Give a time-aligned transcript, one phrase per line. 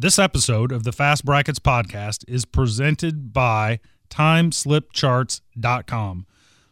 [0.00, 6.26] This episode of the Fast Brackets podcast is presented by TimeSlipCharts.com,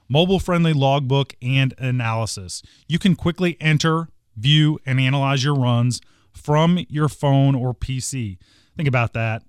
[0.08, 2.62] mobile friendly logbook and analysis.
[2.86, 6.00] You can quickly enter, view, and analyze your runs
[6.33, 8.38] from your phone or PC.
[8.75, 9.43] Think about that.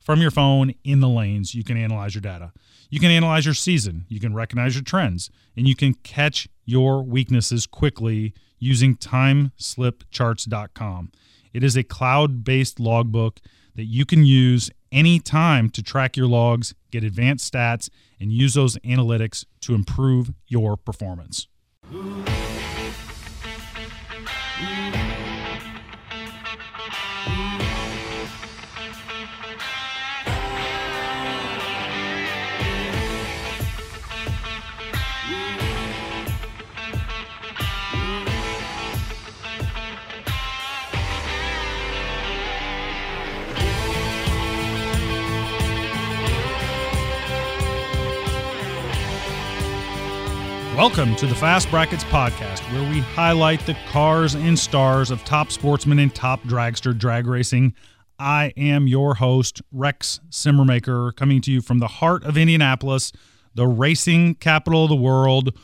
[0.00, 2.54] From your phone in the lanes, you can analyze your data.
[2.88, 7.02] You can analyze your season, you can recognize your trends, and you can catch your
[7.02, 11.12] weaknesses quickly using TimeSlipCharts.com.
[11.52, 13.40] It is a cloud based logbook
[13.74, 17.88] that you can use anytime to track your logs, get advanced stats,
[18.20, 21.48] and use those analytics to improve your performance.
[50.76, 55.52] Welcome to the Fast Brackets podcast, where we highlight the cars and stars of top
[55.52, 57.74] sportsmen and top dragster drag racing.
[58.18, 63.12] I am your host, Rex Simmermaker, coming to you from the heart of Indianapolis,
[63.54, 65.54] the racing capital of the world.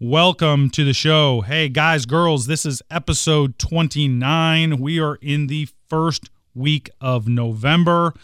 [0.00, 1.42] Welcome to the show.
[1.42, 4.78] Hey, guys, girls, this is episode 29.
[4.78, 8.14] We are in the first week of November.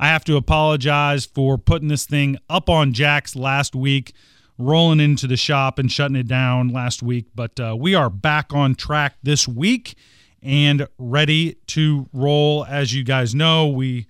[0.00, 4.14] I have to apologize for putting this thing up on Jack's last week
[4.58, 7.26] rolling into the shop and shutting it down last week.
[7.34, 9.96] But uh, we are back on track this week
[10.42, 12.64] and ready to roll.
[12.64, 14.06] As you guys know, we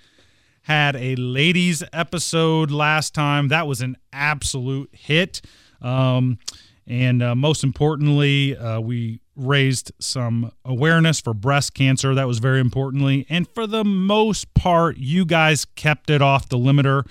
[0.62, 3.48] had a ladies episode last time.
[3.48, 5.40] That was an absolute hit.
[5.80, 6.38] Um,
[6.86, 12.14] and uh, most importantly, uh, we raised some awareness for breast cancer.
[12.14, 13.26] That was very importantly.
[13.28, 17.06] And for the most part, you guys kept it off the limiter.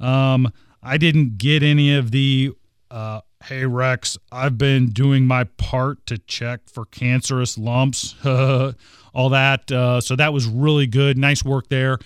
[0.00, 2.52] Um, I didn't get any of the
[2.90, 9.70] uh, hey Rex, I've been doing my part to check for cancerous lumps, all that.
[9.70, 11.18] Uh, so that was really good.
[11.18, 11.98] Nice work there.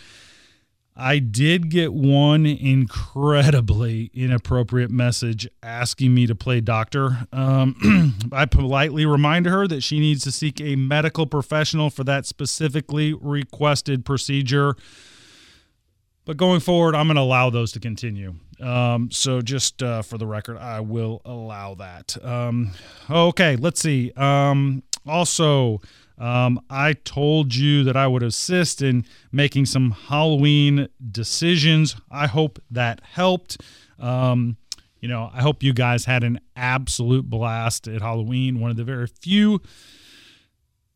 [0.95, 7.27] I did get one incredibly inappropriate message asking me to play doctor.
[7.33, 12.27] Um, I politely remind her that she needs to seek a medical professional for that
[12.27, 14.77] specifically requested procedure.
[16.25, 18.35] But going forward, I'm going to allow those to continue.
[18.61, 22.17] Um, so just uh, for the record, I will allow that.
[22.25, 22.73] Um,
[23.11, 24.13] okay, let's see.
[24.17, 25.81] Um, also,
[26.19, 31.97] um, I told you that I would assist in making some Halloween decisions.
[32.11, 33.61] I hope that helped.
[33.99, 34.57] Um,
[35.01, 38.61] you know, I hope you guys had an absolute blast at Halloween.
[38.61, 39.61] One of the very few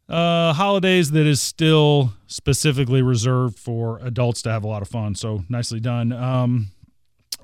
[0.08, 5.14] uh, holidays that is still specifically reserved for adults to have a lot of fun.
[5.14, 6.12] So nicely done.
[6.12, 6.68] Um,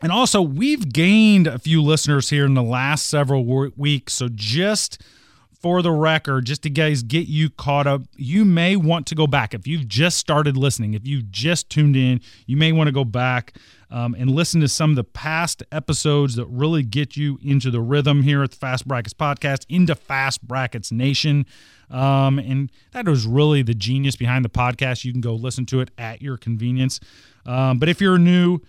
[0.00, 4.14] and also, we've gained a few listeners here in the last several weeks.
[4.14, 5.00] So just
[5.62, 9.28] for the record, just to guys get you caught up, you may want to go
[9.28, 9.54] back.
[9.54, 13.04] If you've just started listening, if you've just tuned in, you may want to go
[13.04, 13.54] back
[13.88, 17.80] um, and listen to some of the past episodes that really get you into the
[17.80, 21.46] rhythm here at the Fast Brackets podcast, into Fast Brackets Nation.
[21.90, 25.04] Um, and that was really the genius behind the podcast.
[25.04, 26.98] You can go listen to it at your convenience.
[27.46, 28.60] Um, but if you're new,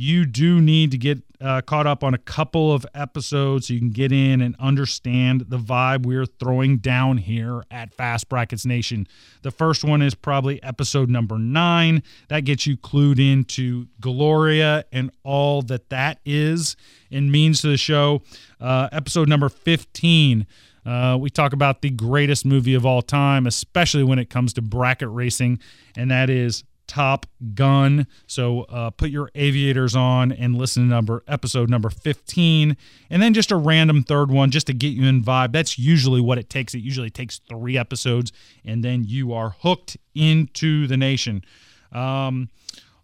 [0.00, 3.78] you do need to get uh, caught up on a couple of episodes so you
[3.78, 9.06] can get in and understand the vibe we're throwing down here at Fast Brackets Nation.
[9.42, 12.02] The first one is probably episode number nine.
[12.28, 16.76] That gets you clued into Gloria and all that that is
[17.10, 18.22] and means to the show.
[18.58, 20.46] Uh, episode number 15.
[20.86, 24.62] Uh, we talk about the greatest movie of all time, especially when it comes to
[24.62, 25.58] bracket racing,
[25.94, 27.24] and that is Top
[27.54, 28.08] Gun.
[28.26, 32.76] So uh, put your aviators on and listen to number episode number 15.
[33.08, 35.52] And then just a random third one just to get you in vibe.
[35.52, 36.74] That's usually what it takes.
[36.74, 38.32] It usually takes three episodes,
[38.64, 41.44] and then you are hooked into the nation.
[41.92, 42.48] Um,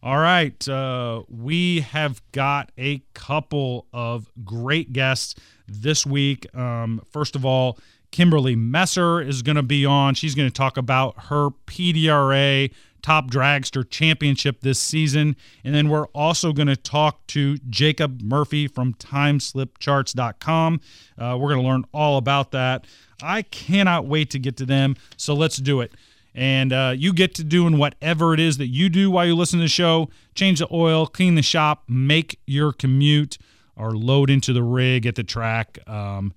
[0.02, 0.68] all right.
[0.68, 5.36] Uh, we have got a couple of great guests
[5.68, 6.52] this week.
[6.56, 7.78] Um, first of all,
[8.10, 10.14] Kimberly Messer is going to be on.
[10.14, 12.72] She's going to talk about her PDRA
[13.02, 15.36] Top Dragster Championship this season.
[15.64, 20.80] And then we're also going to talk to Jacob Murphy from TimeSlipCharts.com.
[21.18, 22.86] Uh, we're going to learn all about that.
[23.22, 24.96] I cannot wait to get to them.
[25.16, 25.92] So let's do it.
[26.34, 29.58] And uh, you get to doing whatever it is that you do while you listen
[29.58, 30.10] to the show.
[30.34, 33.38] Change the oil, clean the shop, make your commute,
[33.74, 35.78] or load into the rig at the track.
[35.88, 36.34] Um,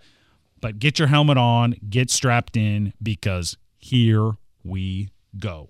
[0.61, 5.69] but get your helmet on, get strapped in, because here we go.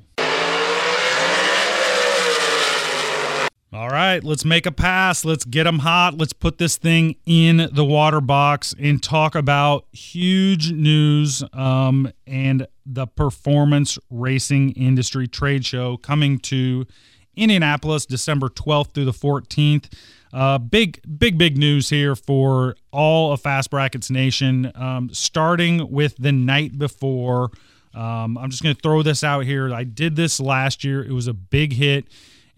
[3.88, 5.24] Right, let's make a pass.
[5.24, 6.18] Let's get them hot.
[6.18, 12.66] Let's put this thing in the water box and talk about huge news um, and
[12.84, 16.88] the performance racing industry trade show coming to
[17.36, 19.94] Indianapolis December 12th through the 14th.
[20.34, 24.72] Uh, big, big, big news here for all of Fast Brackets Nation.
[24.74, 27.52] Um, starting with the night before,
[27.94, 29.72] um, I'm just going to throw this out here.
[29.72, 31.04] I did this last year.
[31.04, 32.08] It was a big hit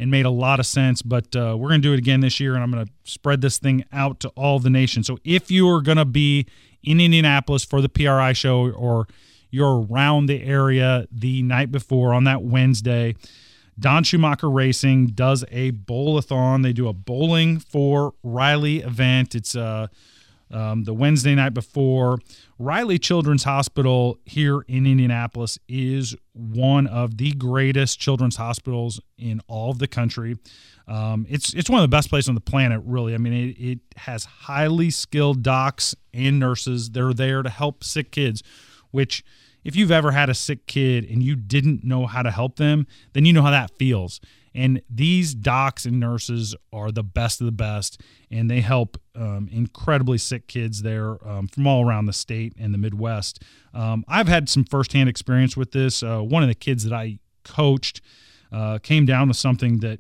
[0.01, 1.03] and made a lot of sense.
[1.03, 3.41] But uh, we're going to do it again this year, and I'm going to spread
[3.41, 5.03] this thing out to all the nation.
[5.03, 6.47] So if you are going to be
[6.83, 9.07] in Indianapolis for the PRI show or
[9.51, 13.15] you're around the area the night before on that Wednesday,
[13.79, 16.63] Don Schumacher Racing does a bowlathon.
[16.63, 19.35] They do a bowling for Riley event.
[19.35, 19.87] It's uh,
[20.51, 22.19] um, the Wednesday night before.
[22.59, 29.71] Riley Children's Hospital here in Indianapolis is one of the greatest children's hospitals in all
[29.71, 30.37] of the country.
[30.87, 33.13] Um, it's it's one of the best places on the planet, really.
[33.13, 36.91] I mean, it, it has highly skilled docs and nurses.
[36.91, 38.43] They're there to help sick kids,
[38.91, 39.23] which
[39.63, 42.87] if you've ever had a sick kid and you didn't know how to help them,
[43.13, 44.19] then you know how that feels.
[44.53, 49.49] And these docs and nurses are the best of the best, and they help um,
[49.51, 53.41] incredibly sick kids there um, from all around the state and the Midwest.
[53.73, 56.03] Um, I've had some firsthand experience with this.
[56.03, 58.01] Uh, one of the kids that I coached
[58.51, 59.99] uh, came down with something that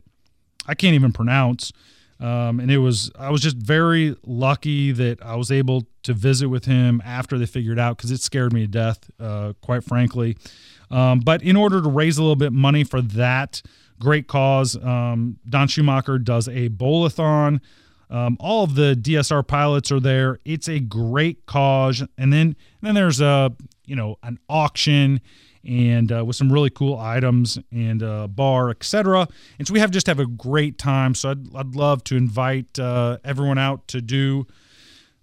[0.67, 1.71] I can't even pronounce.
[2.19, 6.49] Um, and it was I was just very lucky that I was able to visit
[6.49, 10.37] with him after they figured out because it scared me to death, uh, quite frankly.
[10.91, 13.63] Um, but in order to raise a little bit money for that
[14.01, 17.61] great cause, um, Don Schumacher does a bowlathon.
[18.09, 20.39] Um, all of the DSR pilots are there.
[20.43, 23.53] It's a great cause, and then and then there's a
[23.85, 25.21] you know an auction
[25.63, 29.27] and uh, with some really cool items and bar, etc.
[29.59, 31.15] And so we have just have a great time.
[31.15, 34.45] So I'd, I'd love to invite uh, everyone out to do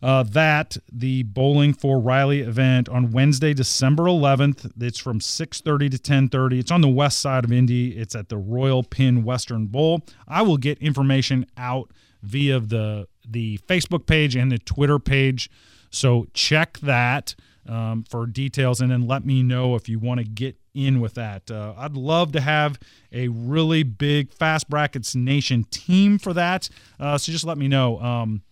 [0.02, 4.70] uh, that the bowling for Riley event on Wednesday, December 11th.
[4.80, 6.58] It's from 6:30 to 10:30.
[6.58, 7.96] It's on the west side of Indy.
[7.96, 10.02] It's at the Royal Pin Western Bowl.
[10.26, 11.90] I will get information out
[12.22, 15.50] via the the Facebook page and the Twitter page.
[15.90, 17.34] So check that
[17.66, 21.14] um, for details and then let me know if you want to get in with
[21.14, 21.50] that.
[21.50, 22.78] Uh, I'd love to have
[23.12, 26.68] a really big Fast Brackets Nation team for that.
[26.98, 28.00] Uh, so just let me know.
[28.00, 28.42] Um,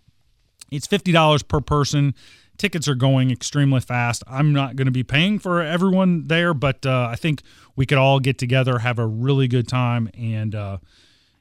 [0.71, 2.15] it's $50 per person.
[2.59, 4.23] Tickets are going extremely fast.
[4.27, 7.43] I'm not going to be paying for everyone there, but uh, I think
[7.77, 10.79] we could all get together, have a really good time, and uh,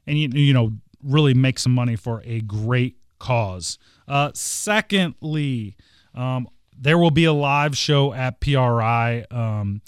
[0.05, 3.77] and you, you know really make some money for a great cause.
[4.07, 5.77] Uh, secondly,
[6.13, 9.25] um, there will be a live show at PRI.
[9.31, 9.81] Um,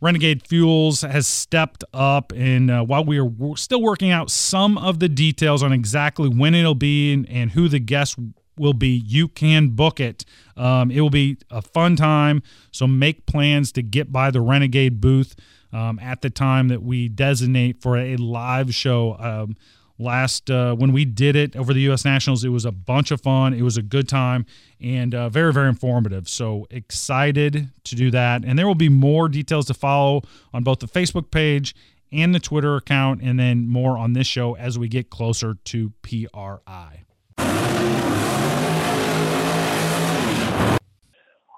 [0.00, 4.98] Renegade Fuels has stepped up, and uh, while we are still working out some of
[4.98, 8.16] the details on exactly when it'll be and, and who the guests
[8.56, 10.24] will be, you can book it.
[10.56, 15.00] Um, it will be a fun time, so make plans to get by the Renegade
[15.00, 15.34] booth
[15.72, 19.16] um, at the time that we designate for a live show.
[19.18, 19.56] Um,
[19.98, 22.04] last uh, when we did it over the U.S.
[22.04, 22.44] Nationals.
[22.44, 23.54] It was a bunch of fun.
[23.54, 24.46] It was a good time
[24.80, 26.28] and uh, very very informative.
[26.28, 28.44] So excited to do that.
[28.44, 30.22] And there will be more details to follow
[30.52, 31.74] on both the Facebook page
[32.10, 35.92] and the Twitter account, and then more on this show as we get closer to
[36.02, 37.04] PRI.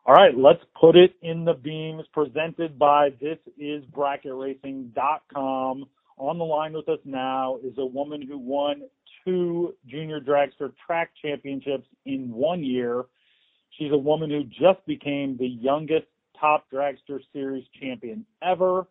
[0.06, 5.87] All right, let's put it in the beams presented by thisisbracketracing.com
[6.18, 8.82] on the line with us now is a woman who won
[9.25, 13.06] two junior dragster track championships in one year.
[13.78, 16.04] She's a woman who just became the youngest
[16.38, 18.87] top dragster series champion ever.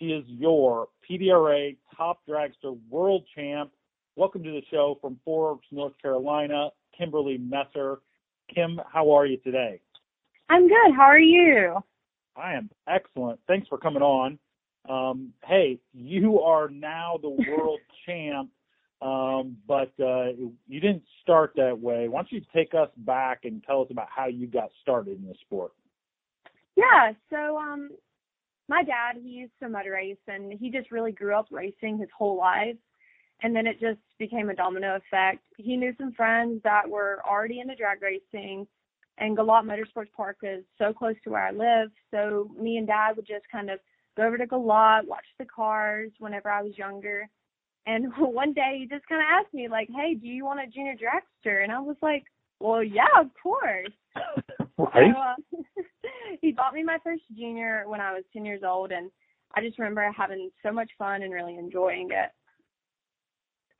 [0.00, 3.70] She is your PDRA top dragster world champ.
[4.16, 8.00] Welcome to the show from Forbes, North Carolina, Kimberly Messer.
[8.52, 9.80] Kim, how are you today?
[10.50, 10.94] I'm good.
[10.94, 11.78] How are you?
[12.36, 13.40] I am excellent.
[13.48, 14.38] Thanks for coming on
[14.88, 18.50] um, hey, you are now the world champ,
[19.02, 20.30] um, but uh,
[20.68, 22.08] you didn't start that way.
[22.08, 25.26] Why don't you take us back and tell us about how you got started in
[25.26, 25.72] the sport?
[26.76, 27.90] Yeah, so um,
[28.68, 32.08] my dad, he used to mud race, and he just really grew up racing his
[32.16, 32.76] whole life.
[33.42, 35.42] And then it just became a domino effect.
[35.56, 38.66] He knew some friends that were already into drag racing,
[39.20, 41.90] and Galot Motorsports Park is so close to where I live.
[42.10, 43.78] So me and dad would just kind of
[44.16, 47.28] go over to Galot, watch the cars whenever I was younger.
[47.86, 50.66] And one day he just kind of asked me, like, hey, do you want a
[50.66, 51.62] junior dragster?
[51.62, 52.24] And I was like,
[52.60, 53.92] well, yeah, of course.
[54.78, 55.12] right.
[55.14, 55.82] So, uh,
[56.40, 58.90] he bought me my first junior when I was 10 years old.
[58.90, 59.10] And
[59.54, 62.30] I just remember having so much fun and really enjoying it.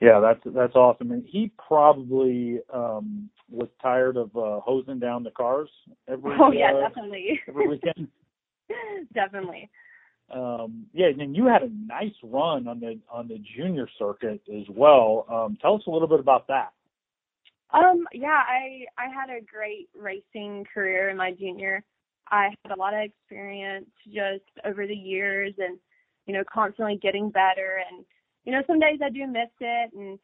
[0.01, 1.13] Yeah, that's that's awesome.
[1.13, 5.69] And he probably um was tired of uh hosing down the cars
[6.09, 7.41] every Oh yeah, uh, definitely.
[7.49, 8.09] every weekend.
[9.15, 9.69] definitely.
[10.33, 14.41] Um yeah, and then you had a nice run on the on the junior circuit
[14.49, 15.27] as well.
[15.31, 16.73] Um tell us a little bit about that.
[17.73, 21.85] Um, yeah, I I had a great racing career in my junior.
[22.29, 25.79] I had a lot of experience just over the years and
[26.27, 28.05] you know, constantly getting better and
[28.45, 30.19] you know, some days I do miss it and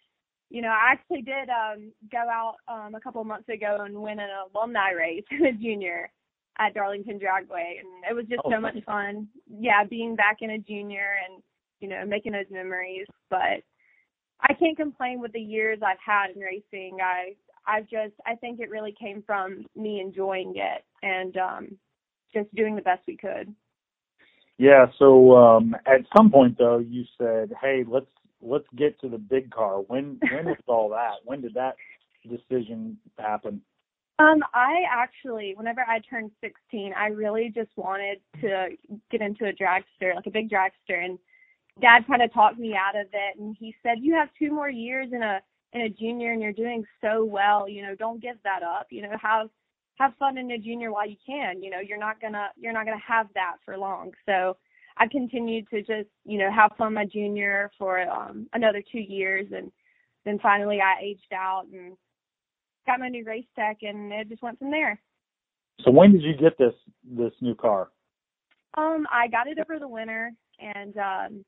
[0.48, 4.00] you know, I actually did um go out um a couple of months ago and
[4.00, 6.10] win an alumni race in a junior
[6.58, 9.28] at Darlington Dragway and it was just Oh, so much fun.
[9.48, 11.42] Yeah, being back in a junior and
[11.80, 13.06] you know, making those memories.
[13.28, 13.62] But
[14.40, 16.98] I can't complain with the years I've had in racing.
[17.02, 17.34] I
[17.66, 21.78] I've just I think it really came from me enjoying it and um
[22.32, 23.54] just doing the best we could.
[24.58, 28.06] Yeah, so um at some point though you said, "Hey, let's
[28.40, 31.16] let's get to the big car." When when was all that?
[31.24, 31.76] When did that
[32.28, 33.60] decision happen?
[34.18, 38.68] Um, I actually, whenever I turned 16, I really just wanted to
[39.10, 41.18] get into a dragster, like a big dragster, and
[41.82, 44.70] Dad kind of talked me out of it, and he said, "You have two more
[44.70, 45.42] years in a
[45.74, 47.68] in a junior, and you're doing so well.
[47.68, 48.86] You know, don't give that up.
[48.90, 49.50] You know, have
[49.98, 51.62] have fun in a junior while you can.
[51.62, 54.56] You know, you're not gonna you're not gonna have that for long." So
[54.96, 59.46] I continued to just you know have fun my junior for um another two years,
[59.54, 59.70] and
[60.24, 61.96] then finally I aged out and
[62.86, 65.00] got my new race tech, and it just went from there.
[65.84, 66.74] So when did you get this
[67.04, 67.90] this new car?
[68.76, 71.44] Um, I got it over the winter, and um,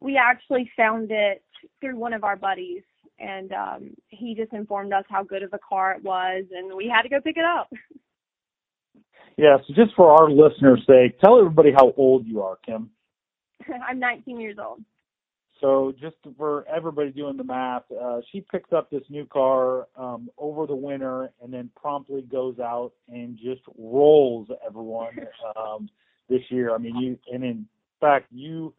[0.00, 1.44] we actually found it
[1.80, 2.82] through one of our buddies,
[3.20, 6.88] and um, he just informed us how good of a car it was, and we
[6.88, 7.70] had to go pick it up.
[9.36, 12.90] Yeah, so just for our listeners' sake, tell everybody how old you are, Kim.
[13.88, 14.82] I'm 19 years old.
[15.60, 20.28] So just for everybody doing the math, uh, she picks up this new car um,
[20.38, 25.18] over the winter and then promptly goes out and just rolls everyone
[25.56, 25.88] um,
[26.28, 26.74] this year.
[26.74, 27.66] I mean, you and in
[28.00, 28.74] fact you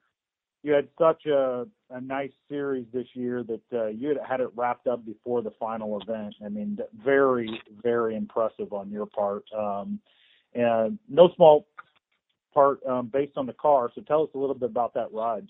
[0.64, 4.50] you had such a a nice series this year that uh, you had had it
[4.56, 6.36] wrapped up before the final event.
[6.46, 10.00] I mean, very very impressive on your part, um,
[10.54, 11.68] and no small
[12.54, 13.92] part um, based on the car.
[13.96, 15.48] So tell us a little bit about that ride.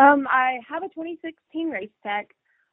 [0.00, 2.28] Um, I have a 2016 race tech,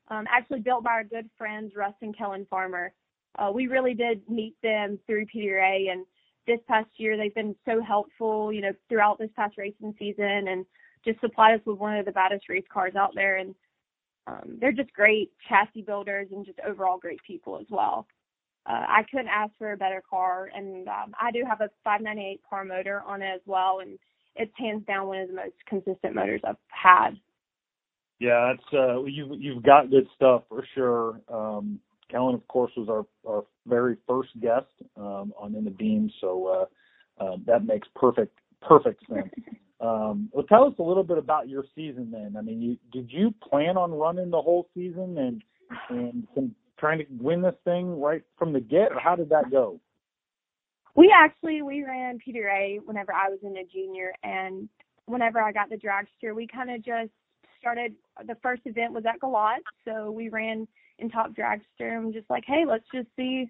[0.08, 2.94] um, actually built by our good friends Russ and Kellen Farmer.
[3.38, 6.06] Uh, we really did meet them through PDRA, and
[6.48, 10.66] this past year they've been so helpful, you know, throughout this past racing season, and
[11.06, 13.38] just supplied us with one of the baddest race cars out there.
[13.38, 13.56] And
[14.28, 18.08] um, they're just great chassis builders and just overall great people as well.
[18.66, 22.42] Uh, I couldn't ask for a better car, and um, I do have a 598
[22.48, 23.98] par motor on it as well, and
[24.36, 27.12] it's hands down one of the most consistent motors I've had.
[28.20, 31.22] Yeah, that's uh you've you've got good stuff for sure.
[31.34, 31.80] Um
[32.12, 36.68] Kellen of course was our our very first guest um on In the Beam, so
[37.20, 39.34] uh, uh that makes perfect perfect sense.
[39.82, 42.36] um well tell us a little bit about your season then.
[42.38, 45.44] I mean you did you plan on running the whole season and
[45.90, 49.52] and some, trying to win this thing right from the get or how did that
[49.52, 49.80] go?
[50.96, 54.68] We actually we ran PDRA whenever I was in a junior and
[55.06, 57.12] whenever I got the dragster we kind of just
[57.60, 57.94] started
[58.26, 60.68] the first event was at Galot so we ran
[60.98, 63.50] in top dragster and just like hey let's just see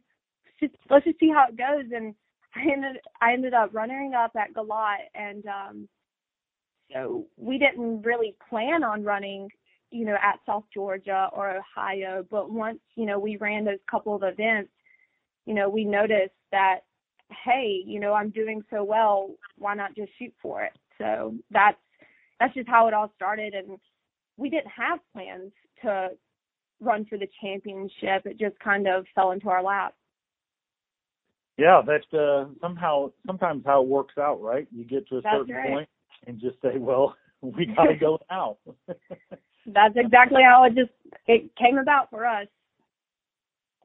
[0.59, 2.13] just, let's just see how it goes and
[2.55, 5.89] I ended I ended up running up at Galot and um
[6.93, 9.49] so we didn't really plan on running
[9.91, 14.15] you know at South Georgia or Ohio but once you know we ran those couple
[14.15, 14.71] of events
[15.45, 16.81] you know we noticed that
[17.45, 20.73] hey, you know, I'm doing so well, why not just shoot for it?
[20.97, 21.77] So that's
[22.39, 23.77] that's just how it all started and
[24.37, 26.09] we didn't have plans to
[26.79, 28.25] run for the championship.
[28.25, 29.93] It just kind of fell into our lap.
[31.57, 34.67] Yeah, that's uh somehow sometimes how it works out, right?
[34.71, 35.69] You get to a That's certain right.
[35.69, 35.89] point
[36.27, 38.57] and just say, Well, we gotta go now.
[39.65, 40.91] That's exactly how it just
[41.27, 42.47] it came about for us.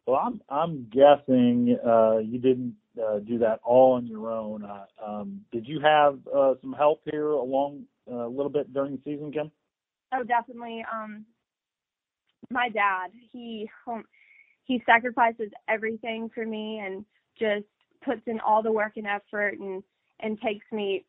[0.06, 4.64] Well, I'm I'm guessing uh, you didn't uh, do that all on your own.
[4.64, 8.92] Uh, um, did you have uh, some help here along uh, a little bit during
[8.96, 9.50] the season, Kim?
[10.12, 10.84] Oh, definitely.
[10.92, 11.24] Um,
[12.50, 14.04] my dad, he um,
[14.64, 17.04] he sacrifices everything for me and
[17.38, 17.66] just
[18.04, 19.82] puts in all the work and effort and
[20.20, 21.04] and takes me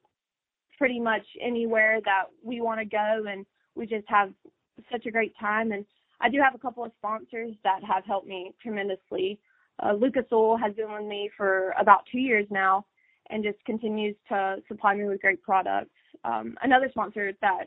[0.78, 4.32] pretty much anywhere that we want to go and we just have
[4.92, 5.86] such a great time and
[6.22, 9.40] I do have a couple of sponsors that have helped me tremendously.
[9.84, 12.86] Uh, Lucas Oil has been with me for about two years now
[13.30, 15.92] and just continues to supply me with great products.
[16.24, 17.66] Um, another sponsor that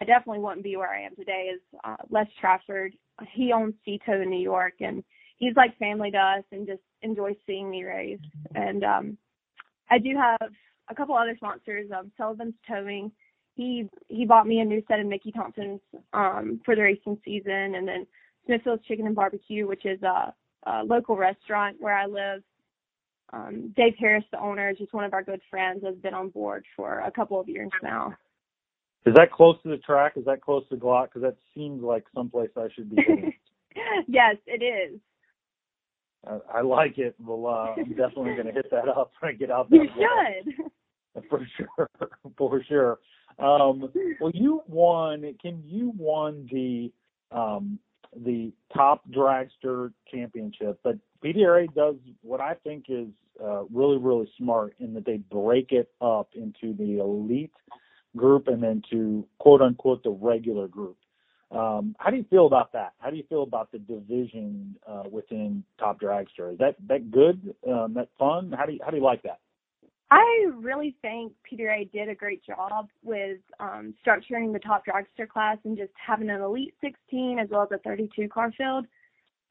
[0.00, 1.50] I definitely wouldn't be where I am today.
[1.54, 2.94] Is uh, Les Trafford.
[3.32, 5.04] He owns Cito in New York, and
[5.38, 8.18] he's like family to us, and just enjoys seeing me race.
[8.54, 9.18] And um,
[9.90, 10.50] I do have
[10.88, 11.90] a couple other sponsors.
[11.96, 13.12] Um, Sullivan's Towing.
[13.54, 15.80] He he bought me a new set of Mickey Thompsons
[16.12, 18.06] um, for the racing season, and then
[18.46, 20.34] Smithfield's Chicken and Barbecue, which is a,
[20.66, 22.42] a local restaurant where I live.
[23.34, 26.28] Um, Dave Harris, the owner, is just one of our good friends, has been on
[26.28, 28.14] board for a couple of years now.
[29.04, 30.12] Is that close to the track?
[30.16, 31.06] Is that close to Glock?
[31.06, 33.02] Because that seems like someplace I should be.
[34.06, 35.00] yes, it is.
[36.26, 37.14] I, I like it.
[37.20, 39.84] Well, uh, I'm definitely going to hit that up when I get out there.
[39.84, 40.54] You should.
[41.28, 41.90] For sure,
[42.38, 42.98] for sure.
[43.38, 45.34] Um, well, you won.
[45.42, 46.90] Kim, you won the
[47.30, 47.78] um,
[48.24, 53.08] the top dragster championship, but PDRA does what I think is
[53.42, 57.52] uh, really, really smart in that they break it up into the elite
[58.16, 60.96] group and then to quote unquote the regular group.
[61.52, 62.94] Um, how do you feel about that?
[62.98, 66.52] How do you feel about the division uh, within Top Dragster?
[66.52, 67.54] Is that good?
[67.68, 68.52] Um, that fun?
[68.56, 69.40] How do you how do you like that?
[70.10, 75.56] I really think PDRA did a great job with um, structuring the top dragster class
[75.64, 78.84] and just having an elite 16 as well as a 32 car field.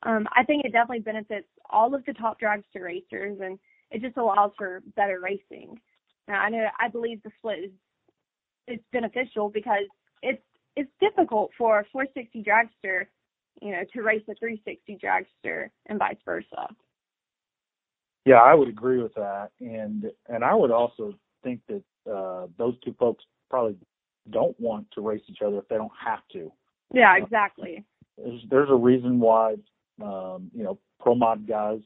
[0.04, 3.58] I think it definitely benefits all of the top dragster racers and
[3.90, 5.80] it just allows for better racing.
[6.28, 7.72] Now I know I believe the split
[8.68, 9.86] is beneficial because
[10.22, 10.44] it's
[10.76, 13.06] it's difficult for a 460 dragster,
[13.62, 16.68] you know, to race a 360 dragster and vice versa.
[18.26, 22.76] Yeah, I would agree with that, and and I would also think that uh, those
[22.86, 23.76] two folks probably
[24.30, 26.52] don't want to race each other if they don't have to.
[26.94, 27.84] Yeah, exactly.
[28.20, 29.56] Uh, there's, there's a reason why
[30.04, 31.80] um, you know pro mod guys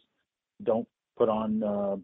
[0.64, 0.88] don't
[1.18, 1.96] put on uh,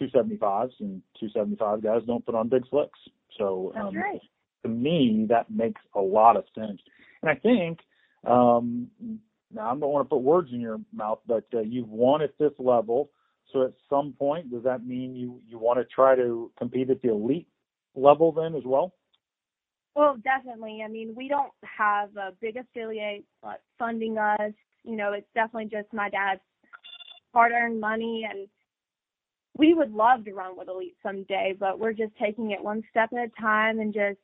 [0.00, 2.98] 275s and 275 guys don't put on big slicks.
[3.38, 4.20] So That's um, right.
[4.66, 6.80] To me, that makes a lot of sense.
[7.22, 7.80] And I think
[8.24, 8.88] um,
[9.52, 12.36] now I don't want to put words in your mouth, but uh, you've won at
[12.38, 13.10] this level.
[13.52, 17.00] So at some point, does that mean you you want to try to compete at
[17.00, 17.48] the elite
[17.94, 18.94] level then as well?
[19.94, 20.82] Well, definitely.
[20.84, 23.24] I mean, we don't have a big affiliate
[23.78, 24.52] funding us.
[24.84, 26.42] You know, it's definitely just my dad's
[27.32, 28.46] hard-earned money, and
[29.56, 33.10] we would love to run with elite someday, but we're just taking it one step
[33.12, 34.18] at a time and just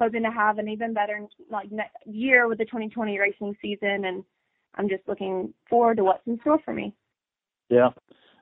[0.00, 1.68] hoping to have an even better like
[2.06, 4.04] year with the 2020 racing season.
[4.04, 4.24] And
[4.74, 6.94] I'm just looking forward to what's in store for me.
[7.68, 7.90] Yeah,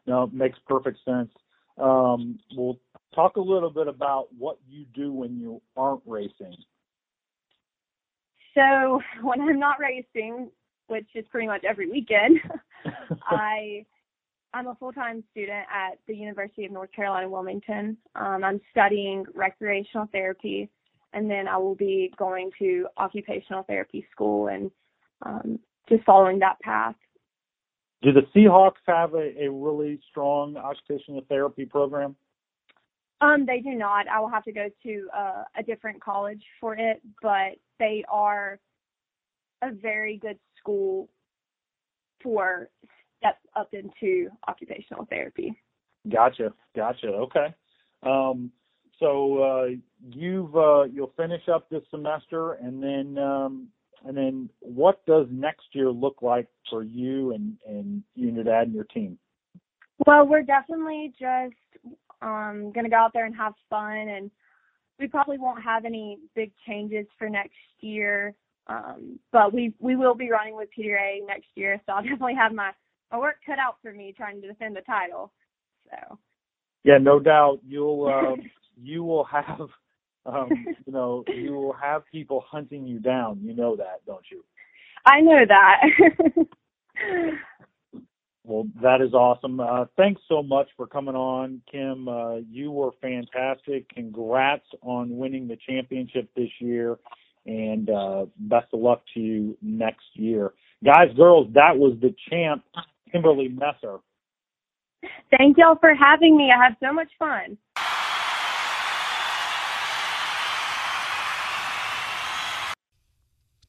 [0.07, 1.31] no, it makes perfect sense.
[1.79, 2.81] Um, we'll
[3.15, 6.57] talk a little bit about what you do when you aren't racing.
[8.55, 10.51] So when I'm not racing,
[10.89, 12.39] which is pretty much every weekend,
[13.27, 13.85] I
[14.55, 17.97] I'm a full-time student at the University of North Carolina Wilmington.
[18.15, 20.69] Um, I'm studying recreational therapy,
[21.13, 24.71] and then I will be going to occupational therapy school and
[25.25, 26.95] um, just following that path.
[28.03, 32.17] Do the Seahawks have a, a really strong occupational therapy program?
[33.21, 34.09] Um, they do not.
[34.09, 38.59] I will have to go to uh, a different college for it, but they are
[39.63, 41.09] a very good school
[42.23, 42.69] for
[43.19, 45.57] steps up into occupational therapy.
[46.09, 47.07] Gotcha, gotcha.
[47.07, 47.55] Okay.
[48.03, 48.51] Um,
[48.99, 49.67] so uh,
[50.11, 53.69] you've uh, you'll finish up this semester, and then um,
[54.05, 58.45] and then what does next year look like for you and and you and your
[58.45, 59.19] dad and your team?
[60.07, 61.55] Well, we're definitely just
[62.21, 64.31] um, gonna go out there and have fun, and
[64.99, 68.35] we probably won't have any big changes for next year.
[68.69, 72.53] Um, but we we will be running with PDRA next year, so I'll definitely have
[72.53, 72.71] my
[73.11, 75.33] my work cut out for me trying to defend the title.
[75.91, 76.19] So.
[76.85, 78.43] Yeah, no doubt you'll uh,
[78.81, 79.61] you will have
[80.27, 80.49] um,
[80.87, 83.41] you know you will have people hunting you down.
[83.43, 84.45] You know that, don't you?
[85.05, 85.81] I know that.
[88.45, 89.59] well, that is awesome.
[89.59, 92.09] Uh, thanks so much for coming on, Kim.
[92.09, 93.89] Uh, you were fantastic.
[93.89, 96.99] Congrats on winning the championship this year,
[97.47, 100.53] and uh, best of luck to you next year,
[100.85, 101.49] guys, girls.
[101.55, 102.63] That was the champ
[103.11, 103.99] Kimberly Messer.
[105.37, 106.53] Thank y'all for having me.
[106.57, 107.59] I have so much fun.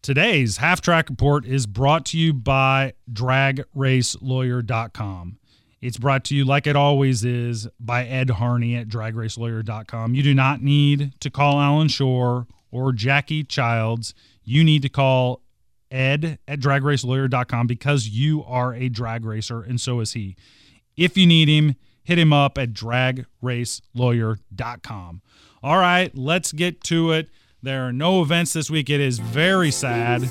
[0.04, 5.38] Today's half track report is brought to you by dragracelawyer.com.
[5.82, 10.14] It's brought to you, like it always is, by Ed Harney at dragracelawyer.com.
[10.14, 14.14] You do not need to call Alan Shore or Jackie Chiles.
[14.44, 15.42] You need to call
[15.90, 20.36] ed at dragracelawyer.com because you are a drag racer and so is he.
[20.98, 25.22] If you need him, hit him up at dragracelawyer.com.
[25.64, 27.30] All right, let's get to it.
[27.64, 28.90] There are no events this week.
[28.90, 30.24] It is very sad.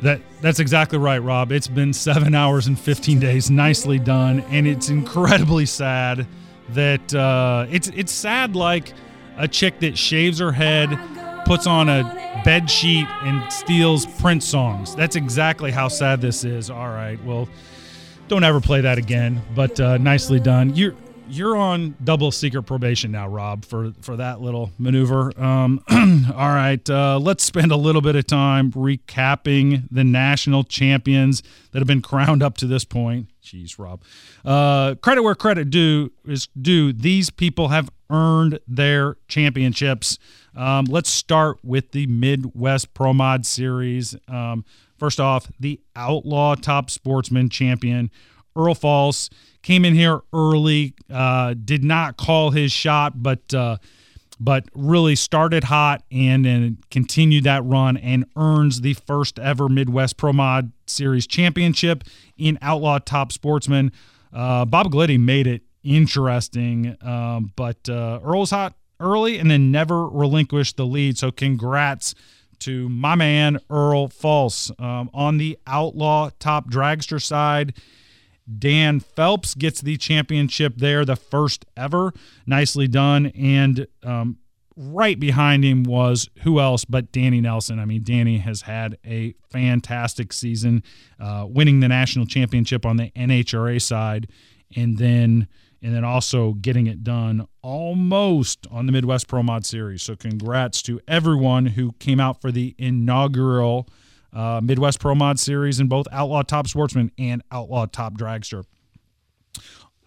[0.00, 1.50] That that's exactly right, Rob.
[1.50, 3.50] It's been seven hours and 15 days.
[3.50, 6.26] Nicely done, and it's incredibly sad
[6.74, 8.92] that uh, it's it's sad like
[9.38, 10.90] a chick that shaves her head,
[11.46, 14.94] puts on a bed sheet, and steals Prince songs.
[14.94, 16.68] That's exactly how sad this is.
[16.68, 17.48] All right, well,
[18.28, 19.40] don't ever play that again.
[19.54, 20.76] But uh, nicely done.
[20.76, 20.94] You're
[21.30, 25.32] you're on double secret probation now, Rob, for for that little maneuver.
[25.40, 31.42] Um, all right, uh, let's spend a little bit of time recapping the national champions
[31.72, 33.28] that have been crowned up to this point.
[33.42, 34.02] Jeez, Rob.
[34.44, 36.92] Uh, credit where credit due is due.
[36.92, 40.18] These people have earned their championships.
[40.56, 44.16] Um, let's start with the Midwest Pro Mod Series.
[44.28, 44.64] Um,
[44.98, 48.10] first off, the Outlaw Top Sportsman champion,
[48.56, 49.30] Earl Falls
[49.62, 53.76] came in here early, uh, did not call his shot, but uh,
[54.42, 60.16] but really started hot and, and continued that run and earns the first ever Midwest
[60.16, 62.04] Pro Mod Series championship
[62.38, 63.92] in Outlaw Top Sportsman.
[64.32, 70.08] Uh, Bob Gliddy made it interesting, um, but uh, Earl's hot early and then never
[70.08, 71.18] relinquished the lead.
[71.18, 72.14] So congrats
[72.60, 77.74] to my man Earl Falls um, on the Outlaw Top Dragster side.
[78.58, 82.12] Dan Phelps gets the championship there, the first ever.
[82.46, 83.26] Nicely done.
[83.26, 84.38] And um,
[84.76, 87.78] right behind him was who else but Danny Nelson.
[87.78, 90.82] I mean, Danny has had a fantastic season,
[91.18, 94.28] uh, winning the national championship on the NHRA side,
[94.74, 95.48] and then
[95.82, 100.02] and then also getting it done almost on the Midwest Pro Mod Series.
[100.02, 103.88] So congrats to everyone who came out for the inaugural
[104.32, 108.64] uh, Midwest Pro Mod Series in both Outlaw Top Sportsman and Outlaw Top Dragster.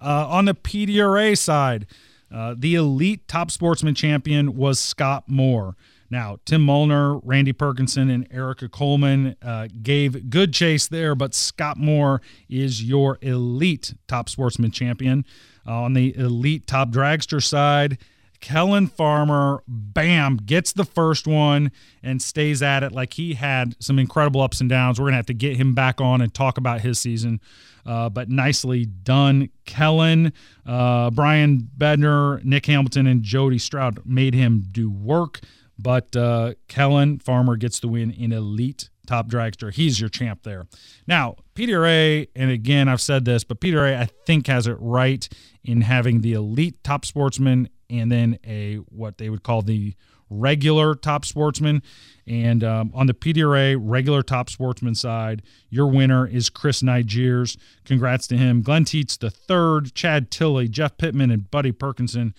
[0.01, 1.87] Uh, on the PDRA side,
[2.33, 5.75] uh, the elite top sportsman champion was Scott Moore.
[6.09, 11.77] Now, Tim Mulner, Randy Perkinson, and Erica Coleman uh, gave good chase there, but Scott
[11.77, 15.25] Moore is your elite top sportsman champion.
[15.65, 17.97] Uh, on the elite top dragster side,
[18.43, 21.71] Kellen Farmer, bam, gets the first one
[22.03, 24.99] and stays at it like he had some incredible ups and downs.
[24.99, 27.39] We're going to have to get him back on and talk about his season.
[27.85, 29.49] Uh, but nicely done.
[29.63, 30.33] Kellen,
[30.65, 35.39] uh, Brian Bedner, Nick Hamilton, and Jody Stroud made him do work.
[35.79, 39.73] But uh, Kellen Farmer gets the win in elite top dragster.
[39.73, 40.67] He's your champ there.
[41.07, 45.27] Now, PDRA, and again, I've said this, but PDRA, I think, has it right
[45.63, 49.93] in having the elite top sportsman and then a what they would call the
[50.29, 51.81] regular top sportsman.
[52.25, 57.57] And um, on the PDRA regular top sportsman side, your winner is Chris Nigers.
[57.85, 58.61] Congrats to him.
[58.61, 62.33] Glenn Teets the third, Chad Tilley, Jeff Pittman, and Buddy Perkinson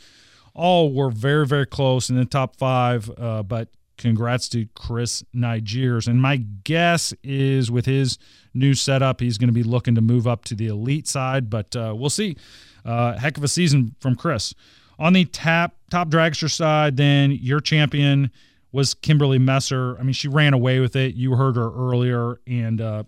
[0.55, 3.11] all were very, very close in the top five.
[3.19, 6.07] Uh, but congrats to Chris Nigers.
[6.07, 8.19] And my guess is with his
[8.53, 11.75] new setup, he's going to be looking to move up to the elite side, but
[11.77, 12.37] uh, we'll see.
[12.85, 14.55] Uh, heck of a season from Chris.
[14.99, 18.31] On the tap top dragster side, then your champion
[18.73, 19.99] was Kimberly Messer.
[19.99, 21.15] I mean, she ran away with it.
[21.15, 23.05] You heard her earlier, and uh,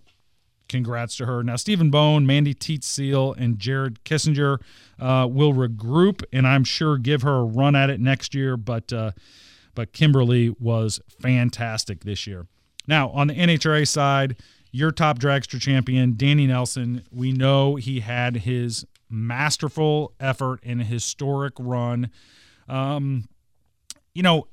[0.69, 1.43] congrats to her.
[1.43, 4.61] Now, Stephen Bone, Mandy Teat Seal, and Jared Kissinger
[4.99, 8.57] uh, will regroup, and I'm sure give her a run at it next year.
[8.57, 9.13] But uh,
[9.77, 12.49] but Kimberly was fantastic this year.
[12.89, 14.37] Now, on the NHRA side,
[14.73, 21.55] your top dragster champion, Danny Nelson, we know he had his masterful effort and historic
[21.59, 22.11] run.
[22.69, 23.29] Um,
[24.15, 24.49] you know,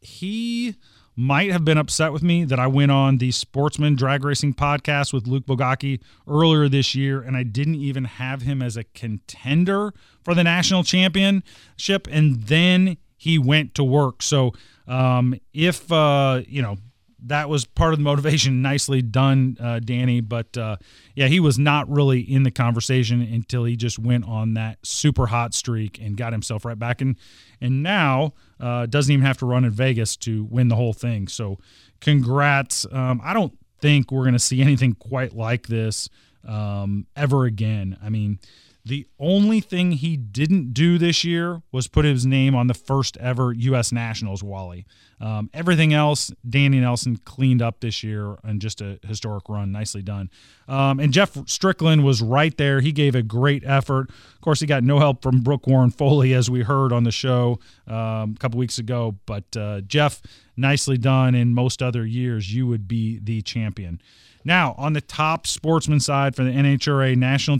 [0.00, 0.76] he
[1.16, 5.12] might have been upset with me that I went on the Sportsman Drag Racing podcast
[5.12, 9.94] with Luke Bogacki earlier this year, and I didn't even have him as a contender
[10.22, 14.22] for the national championship, and then he went to work.
[14.22, 14.52] So,
[14.86, 16.76] um, if uh, you know,
[17.24, 18.62] that was part of the motivation.
[18.62, 20.20] Nicely done, uh, Danny.
[20.20, 20.76] But uh,
[21.16, 25.26] yeah, he was not really in the conversation until he just went on that super
[25.26, 27.16] hot streak and got himself right back in.
[27.60, 31.26] And now uh, doesn't even have to run in Vegas to win the whole thing.
[31.26, 31.58] So
[32.00, 32.86] congrats.
[32.92, 36.08] Um, I don't think we're going to see anything quite like this
[36.46, 37.98] um, ever again.
[38.00, 38.38] I mean,
[38.86, 43.16] the only thing he didn't do this year was put his name on the first
[43.16, 43.90] ever U.S.
[43.90, 44.86] Nationals Wally.
[45.20, 49.72] Um, everything else, Danny Nelson cleaned up this year and just a historic run.
[49.72, 50.30] Nicely done.
[50.68, 52.80] Um, and Jeff Strickland was right there.
[52.80, 54.08] He gave a great effort.
[54.08, 57.10] Of course, he got no help from Brooke Warren Foley, as we heard on the
[57.10, 59.16] show um, a couple weeks ago.
[59.26, 60.22] But uh, Jeff,
[60.56, 61.34] nicely done.
[61.34, 64.00] In most other years, you would be the champion.
[64.44, 67.58] Now, on the top sportsman side for the NHRA national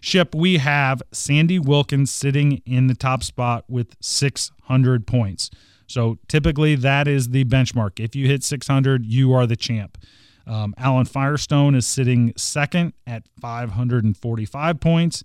[0.00, 5.50] championship, we have Sandy Wilkins sitting in the top spot with 600 points.
[5.86, 8.00] So typically that is the benchmark.
[8.00, 9.98] If you hit 600, you are the champ.
[10.46, 15.24] Um, Alan Firestone is sitting second at 545 points.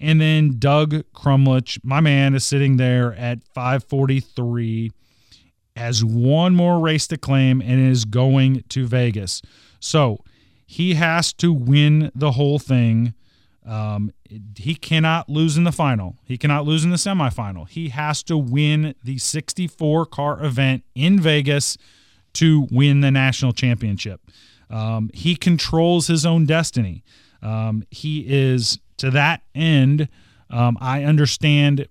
[0.00, 4.90] And then Doug Crumlich, my man, is sitting there at 543,
[5.76, 9.42] has one more race to claim and is going to Vegas.
[9.78, 10.18] So
[10.66, 13.14] he has to win the whole thing.
[13.64, 14.12] Um,
[14.56, 16.16] he cannot lose in the final.
[16.24, 17.68] He cannot lose in the semifinal.
[17.68, 21.78] He has to win the 64 car event in Vegas
[22.34, 24.20] to win the national championship.
[24.68, 27.04] Um, he controls his own destiny.
[27.42, 30.08] Um, he is to that end.
[30.50, 31.88] Um, I understand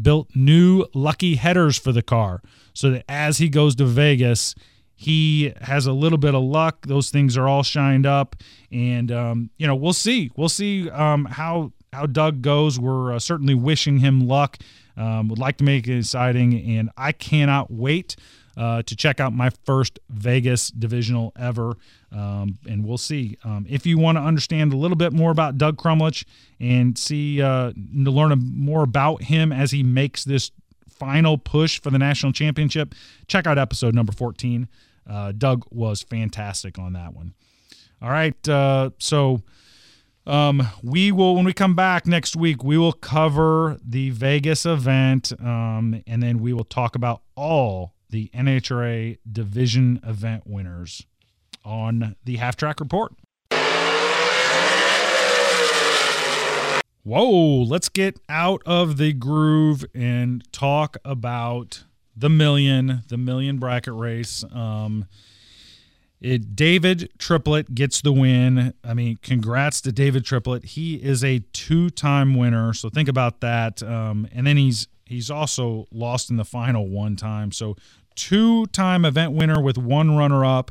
[0.00, 4.54] built new lucky headers for the car so that as he goes to Vegas,
[4.96, 6.86] he has a little bit of luck.
[6.86, 8.36] Those things are all shined up,
[8.70, 10.30] and um, you know we'll see.
[10.36, 12.78] We'll see um, how how Doug goes.
[12.78, 14.58] We're uh, certainly wishing him luck.
[14.96, 18.16] Um, would like to make it exciting, and I cannot wait
[18.56, 21.76] uh, to check out my first Vegas divisional ever.
[22.12, 23.36] Um, and we'll see.
[23.42, 26.24] Um, if you want to understand a little bit more about Doug Crumlich
[26.60, 30.52] and see uh, to learn more about him as he makes this
[31.04, 32.94] final push for the national championship,
[33.28, 34.66] check out episode number 14.
[35.06, 37.34] Uh, Doug was fantastic on that one.
[38.00, 38.48] All right.
[38.48, 39.42] Uh, so
[40.26, 45.30] um, we will, when we come back next week, we will cover the Vegas event
[45.40, 51.06] um, and then we will talk about all the NHRA division event winners
[51.66, 53.12] on the Half Track Report.
[57.04, 61.84] Whoa, let's get out of the groove and talk about
[62.16, 64.42] the million, the million bracket race.
[64.50, 65.04] Um,
[66.18, 68.72] it, David Triplett gets the win.
[68.82, 70.64] I mean, congrats to David Triplett.
[70.64, 73.82] He is a two-time winner, so think about that.
[73.82, 77.52] Um, and then he's he's also lost in the final one time.
[77.52, 77.76] So
[78.14, 80.70] two time event winner with one runner up.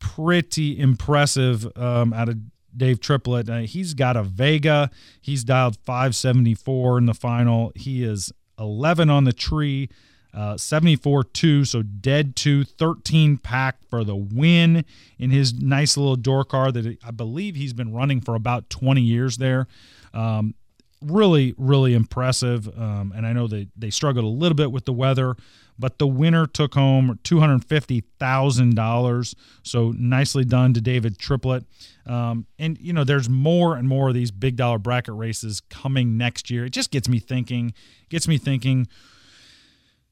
[0.00, 2.38] Pretty impressive um, out of
[2.76, 3.48] Dave Triplett.
[3.48, 4.90] Uh, he's got a Vega.
[5.20, 7.72] He's dialed 574 in the final.
[7.74, 9.88] He is 11 on the tree,
[10.34, 11.64] uh, 74 2.
[11.64, 14.84] So dead to 13 pack for the win
[15.18, 19.00] in his nice little door car that I believe he's been running for about 20
[19.00, 19.66] years there.
[20.14, 20.54] Um,
[21.02, 22.68] really, really impressive.
[22.78, 25.36] Um, and I know they, they struggled a little bit with the weather,
[25.78, 29.34] but the winner took home $250,000.
[29.62, 31.64] So nicely done to David Triplett.
[32.06, 36.16] Um, and, you know, there's more and more of these big dollar bracket races coming
[36.16, 36.64] next year.
[36.64, 37.74] It just gets me thinking,
[38.08, 38.86] gets me thinking.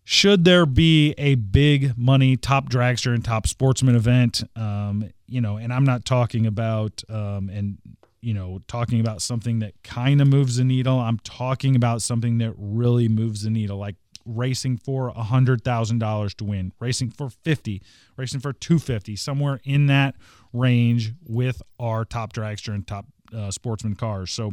[0.04, 4.42] Should there be a big money top dragster and top sportsman event?
[4.56, 7.78] Um, you know, and I'm not talking about um, and
[8.22, 10.98] you know, talking about something that kind of moves the needle.
[10.98, 15.98] I'm talking about something that really moves the needle, like racing for a hundred thousand
[15.98, 17.82] dollars to win, racing for fifty,
[18.16, 20.14] racing for two fifty, somewhere in that
[20.52, 24.30] range with our top dragster and top uh, sportsman cars.
[24.30, 24.52] So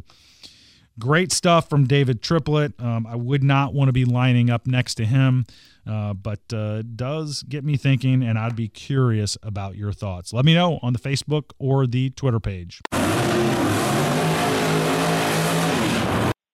[0.99, 2.73] great stuff from David Triplett.
[2.79, 5.45] Um, I would not want to be lining up next to him,
[5.85, 10.33] uh, but uh, does get me thinking, and I'd be curious about your thoughts.
[10.33, 12.81] Let me know on the Facebook or the Twitter page.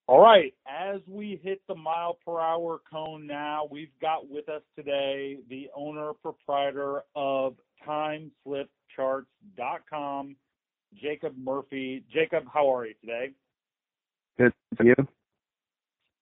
[0.07, 0.53] All right,
[0.93, 5.69] as we hit the mile per hour cone now, we've got with us today the
[5.75, 7.55] owner proprietor of
[7.87, 10.35] TimeSlipCharts.com,
[11.01, 12.03] Jacob Murphy.
[12.13, 13.31] Jacob, how are you today?
[14.37, 14.95] Good for you.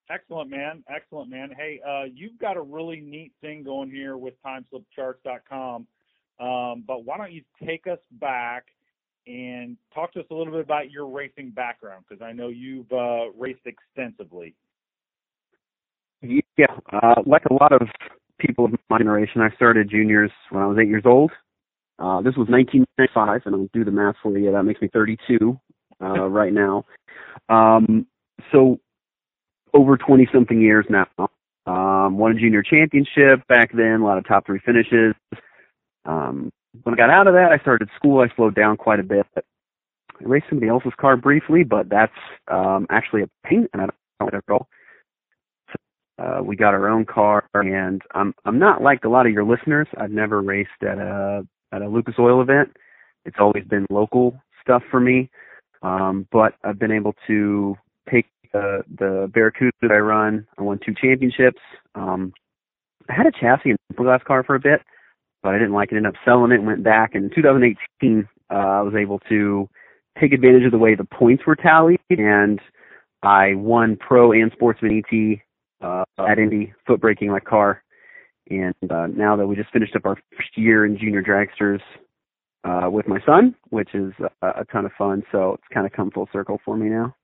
[0.10, 0.84] Excellent, man.
[0.94, 1.52] Excellent, man.
[1.56, 5.88] Hey, uh, you've got a really neat thing going here with TimeSlipCharts.com.
[6.40, 8.66] Um, but why don't you take us back
[9.28, 12.90] and talk to us a little bit about your racing background because I know you've
[12.92, 14.56] uh, raced extensively.
[16.58, 17.88] Yeah, uh, like a lot of
[18.40, 21.32] people of my generation, I started juniors when I was eight years old.
[22.00, 24.52] Uh, this was 1995, and I'll do the math for you.
[24.52, 25.60] That makes me 32
[26.02, 26.86] uh, right now.
[27.50, 28.08] Um,
[28.52, 28.80] so
[29.74, 31.08] over 20 something years now.
[31.68, 35.14] Um, won a junior championship back then, a lot of top three finishes.
[36.06, 36.52] Um,
[36.84, 38.22] when I got out of that, I started school.
[38.22, 39.28] I slowed down quite a bit.
[39.38, 39.42] I
[40.22, 42.12] raced somebody else's car briefly, but that's
[42.48, 44.58] um, actually a pain, and I don't let go.
[44.58, 44.68] So,
[46.22, 49.44] uh, we got our own car, and I'm I'm not like a lot of your
[49.44, 49.88] listeners.
[49.98, 52.76] I've never raced at a at a Lucas Oil event.
[53.26, 55.30] It's always been local stuff for me,
[55.82, 57.76] um, but I've been able to
[58.12, 60.48] take the the Barracuda that I run.
[60.58, 61.62] I won two championships.
[61.96, 62.34] Um,
[63.10, 64.82] I had a chassis and glass car for a bit
[65.44, 65.98] but I didn't like it.
[65.98, 67.16] Ended up selling it went back.
[67.16, 69.68] In 2018, uh, I was able to
[70.20, 72.60] take advantage of the way the points were tallied, and
[73.24, 75.40] I won pro and sportsman ET
[75.82, 77.84] uh, at Indy foot braking like car.
[78.50, 81.80] And uh, now that we just finished up our first year in junior dragsters
[82.64, 85.24] uh, with my son, which is a, a ton of fun.
[85.32, 87.16] So it's kind of come full circle for me now.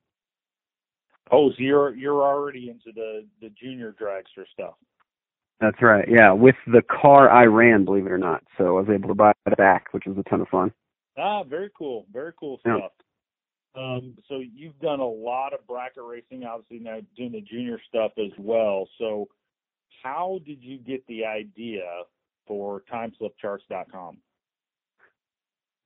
[1.31, 4.75] Oh, so you're you're already into the the junior dragster stuff.
[5.59, 6.07] That's right.
[6.07, 8.43] Yeah, with the car I ran, believe it or not.
[8.57, 10.71] So I was able to buy it back, which was a ton of fun.
[11.17, 12.05] Ah, very cool.
[12.13, 12.77] Very cool Yeah.
[13.75, 18.11] Um, so you've done a lot of bracket racing, obviously now doing the junior stuff
[18.17, 18.87] as well.
[18.97, 19.27] So
[20.03, 21.83] how did you get the idea
[22.47, 24.17] for timeslipcharts.com?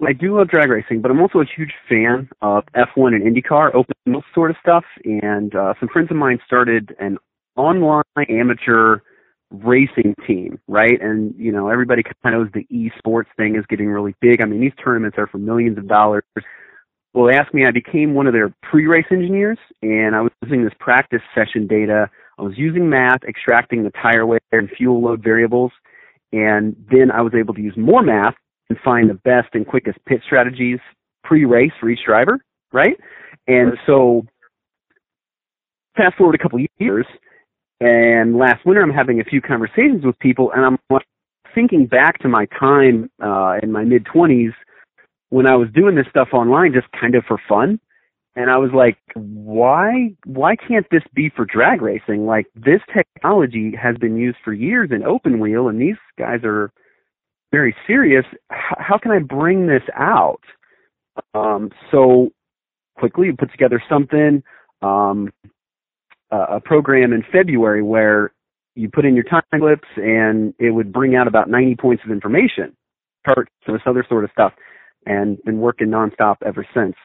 [0.06, 3.76] I do love drag racing, but I'm also a huge fan of F1 and IndyCar,
[3.76, 4.84] open wheel sort of stuff.
[5.06, 7.18] And uh, some friends of mine started an
[7.56, 9.00] online amateur
[9.52, 11.00] racing team, right?
[11.02, 14.42] And you know, everybody kind of knows the esports thing is getting really big.
[14.42, 16.24] I mean, these tournaments are for millions of dollars.
[17.14, 17.66] Well, they asked me.
[17.66, 22.10] I became one of their pre-race engineers, and I was using this practice session data.
[22.40, 25.72] I was using math, extracting the tire wear and fuel load variables,
[26.32, 28.36] and then I was able to use more math
[28.70, 30.80] and find the best and quickest pit strategies
[31.24, 32.40] pre-race for each driver,
[32.72, 32.98] right?
[33.48, 34.26] And so,
[35.98, 37.06] fast forward a couple years,
[37.82, 41.00] and last winter I'm having a few conversations with people, and I'm
[41.54, 44.54] thinking back to my time uh, in my mid 20s
[45.32, 47.80] when I was doing this stuff online, just kind of for fun.
[48.36, 52.26] And I was like, why why can't this be for drag racing?
[52.26, 56.72] Like this technology has been used for years in open wheel, and these guys are
[57.52, 58.26] very serious.
[58.52, 60.42] H- how can I bring this out?
[61.34, 62.30] Um, so
[62.98, 64.44] quickly put together something,
[64.82, 65.30] um,
[66.32, 68.32] a, a program in February where
[68.76, 72.12] you put in your time slips and it would bring out about 90 points of
[72.12, 72.76] information,
[73.26, 74.54] charts, and this other sort of stuff,
[75.06, 76.96] and been working nonstop ever since.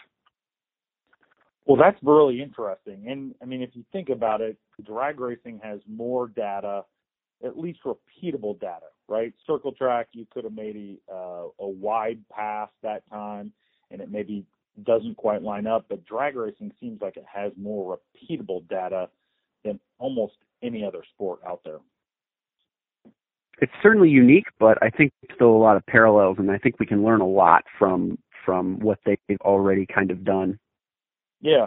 [1.66, 3.06] Well, that's really interesting.
[3.08, 6.84] And I mean, if you think about it, drag racing has more data,
[7.44, 9.34] at least repeatable data, right?
[9.46, 13.52] Circle track, you could have made a, uh, a wide pass that time,
[13.90, 14.44] and it maybe
[14.84, 15.86] doesn't quite line up.
[15.88, 19.08] But drag racing seems like it has more repeatable data
[19.64, 21.78] than almost any other sport out there.
[23.58, 26.78] It's certainly unique, but I think there's still a lot of parallels, and I think
[26.78, 30.58] we can learn a lot from from what they've already kind of done.
[31.40, 31.66] Yeah,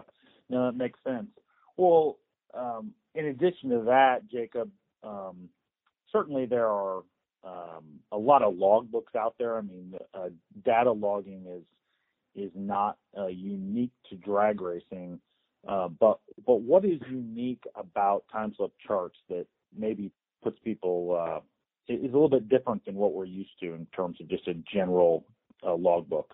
[0.49, 1.27] no, that makes sense.
[1.75, 2.17] Well,
[2.53, 4.71] um, in addition to that, Jacob,
[5.03, 5.49] um,
[6.11, 7.03] certainly there are
[7.43, 9.57] um, a lot of logbooks out there.
[9.57, 10.29] I mean, uh,
[10.65, 11.63] data logging is
[12.35, 15.19] is not uh, unique to drag racing,
[15.67, 20.11] uh, but but what is unique about time slip charts that maybe
[20.43, 21.39] puts people uh,
[21.93, 24.53] is a little bit different than what we're used to in terms of just a
[24.71, 25.25] general
[25.65, 26.33] uh, logbook.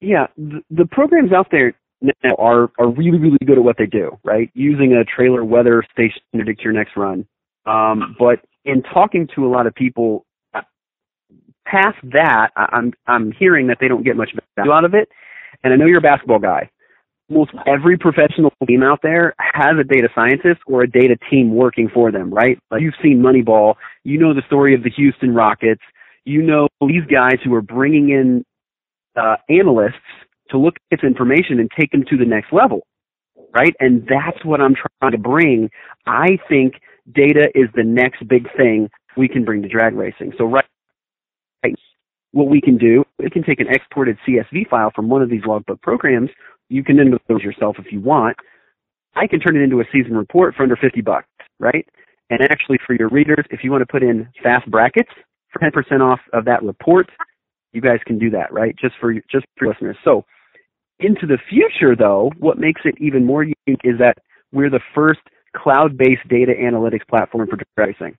[0.00, 3.86] Yeah, the, the programs out there now are are really really good at what they
[3.86, 4.50] do, right?
[4.54, 7.26] Using a trailer weather station to predict your next run.
[7.66, 10.62] Um, but in talking to a lot of people, uh,
[11.66, 15.08] past that, I, I'm I'm hearing that they don't get much value out of it.
[15.62, 16.70] And I know you're a basketball guy.
[17.30, 21.88] Almost every professional team out there has a data scientist or a data team working
[21.92, 22.58] for them, right?
[22.70, 25.80] Like you've seen Moneyball, you know the story of the Houston Rockets,
[26.24, 28.44] you know these guys who are bringing in
[29.16, 29.94] uh, analysts
[30.50, 32.86] to look at this information and take them to the next level,
[33.54, 33.74] right?
[33.80, 35.70] And that's what I'm trying to bring.
[36.06, 36.74] I think
[37.12, 40.32] data is the next big thing we can bring to drag racing.
[40.36, 40.64] So right,
[41.64, 41.74] right,
[42.32, 45.42] what we can do, we can take an exported CSV file from one of these
[45.46, 46.30] logbook programs.
[46.68, 48.36] You can then those yourself if you want.
[49.16, 51.28] I can turn it into a season report for under 50 bucks,
[51.60, 51.86] right?
[52.30, 55.10] And actually for your readers, if you want to put in fast brackets
[55.52, 57.08] for 10% off of that report,
[57.72, 58.74] you guys can do that, right?
[58.80, 59.96] Just for just for listeners.
[60.04, 60.24] So
[61.00, 64.18] into the future, though, what makes it even more unique is that
[64.52, 65.20] we're the first
[65.56, 68.16] cloud-based data analytics platform for pricing,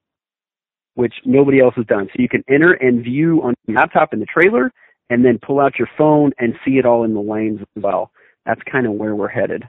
[0.96, 2.08] which nobody else has done.
[2.08, 4.72] So you can enter and view on your laptop in the trailer,
[5.10, 8.12] and then pull out your phone and see it all in the lanes as well.
[8.46, 9.64] That's kind of where we're headed.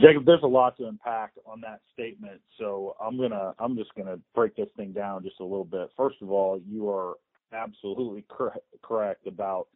[0.00, 4.18] Jacob, there's a lot to unpack on that statement, so I'm gonna I'm just gonna
[4.34, 5.90] break this thing down just a little bit.
[5.96, 7.14] First of all, you are
[7.52, 9.66] absolutely correct, correct about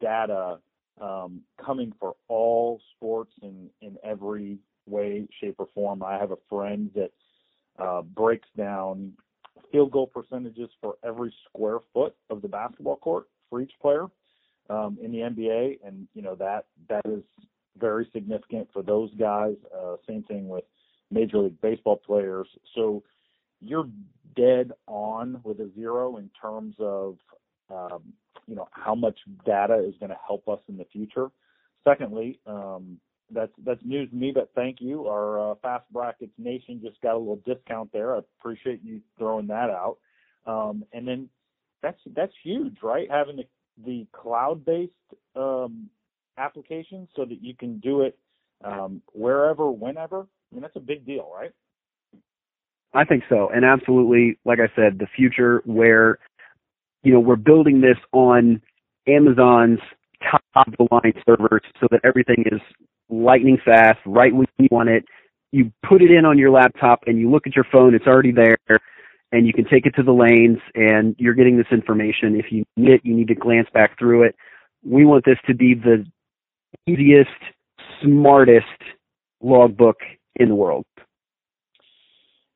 [0.00, 0.58] data
[1.00, 6.02] um, coming for all sports in in every way, shape, or form.
[6.02, 7.10] I have a friend that
[7.78, 9.12] uh, breaks down
[9.72, 14.06] field goal percentages for every square foot of the basketball court for each player
[14.70, 17.22] um, in the NBA, and you know that that is
[17.78, 19.54] very significant for those guys.
[19.76, 20.64] Uh, same thing with
[21.10, 22.48] Major League Baseball players.
[22.74, 23.02] So
[23.60, 23.88] you're
[24.34, 27.18] dead on with a zero in terms of
[27.70, 28.12] um,
[28.46, 31.28] you know how much data is going to help us in the future.
[31.84, 32.98] Secondly, um,
[33.30, 35.06] that's that's news to me, but thank you.
[35.06, 38.14] Our uh, Fast Brackets Nation just got a little discount there.
[38.14, 39.98] I appreciate you throwing that out.
[40.46, 41.28] Um, and then
[41.82, 43.10] that's that's huge, right?
[43.10, 43.44] Having the
[43.84, 44.92] the cloud-based
[45.34, 45.88] um,
[46.38, 48.18] application so that you can do it
[48.64, 50.20] um, wherever, whenever.
[50.20, 51.52] I mean, that's a big deal, right?
[52.94, 56.18] I think so, and absolutely, like I said, the future where
[57.02, 58.62] you know we're building this on
[59.06, 59.80] Amazon's
[60.30, 62.60] top of the line servers so that everything is
[63.10, 65.04] lightning fast, right when you want it.
[65.52, 68.32] You put it in on your laptop and you look at your phone, it's already
[68.32, 68.58] there,
[69.32, 72.36] and you can take it to the lanes and you're getting this information.
[72.36, 74.36] If you need it, you need to glance back through it.
[74.84, 76.06] We want this to be the
[76.86, 77.30] easiest,
[78.02, 78.66] smartest
[79.40, 79.96] logbook
[80.36, 80.84] in the world.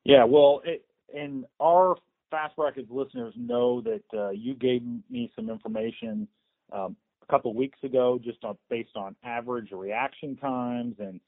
[0.03, 0.83] Yeah, well, it,
[1.15, 1.95] and our
[2.31, 6.27] Fast Brackets listeners know that uh, you gave me some information
[6.71, 11.19] um, a couple of weeks ago, just on based on average reaction times and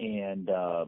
[0.00, 0.84] and uh,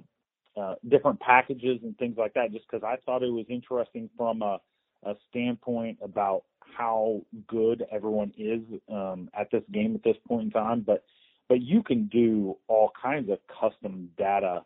[0.56, 2.52] uh, different packages and things like that.
[2.52, 4.58] Just because I thought it was interesting from a,
[5.04, 6.44] a standpoint about
[6.76, 8.60] how good everyone is
[8.92, 11.04] um, at this game at this point in time, but
[11.48, 14.62] but you can do all kinds of custom data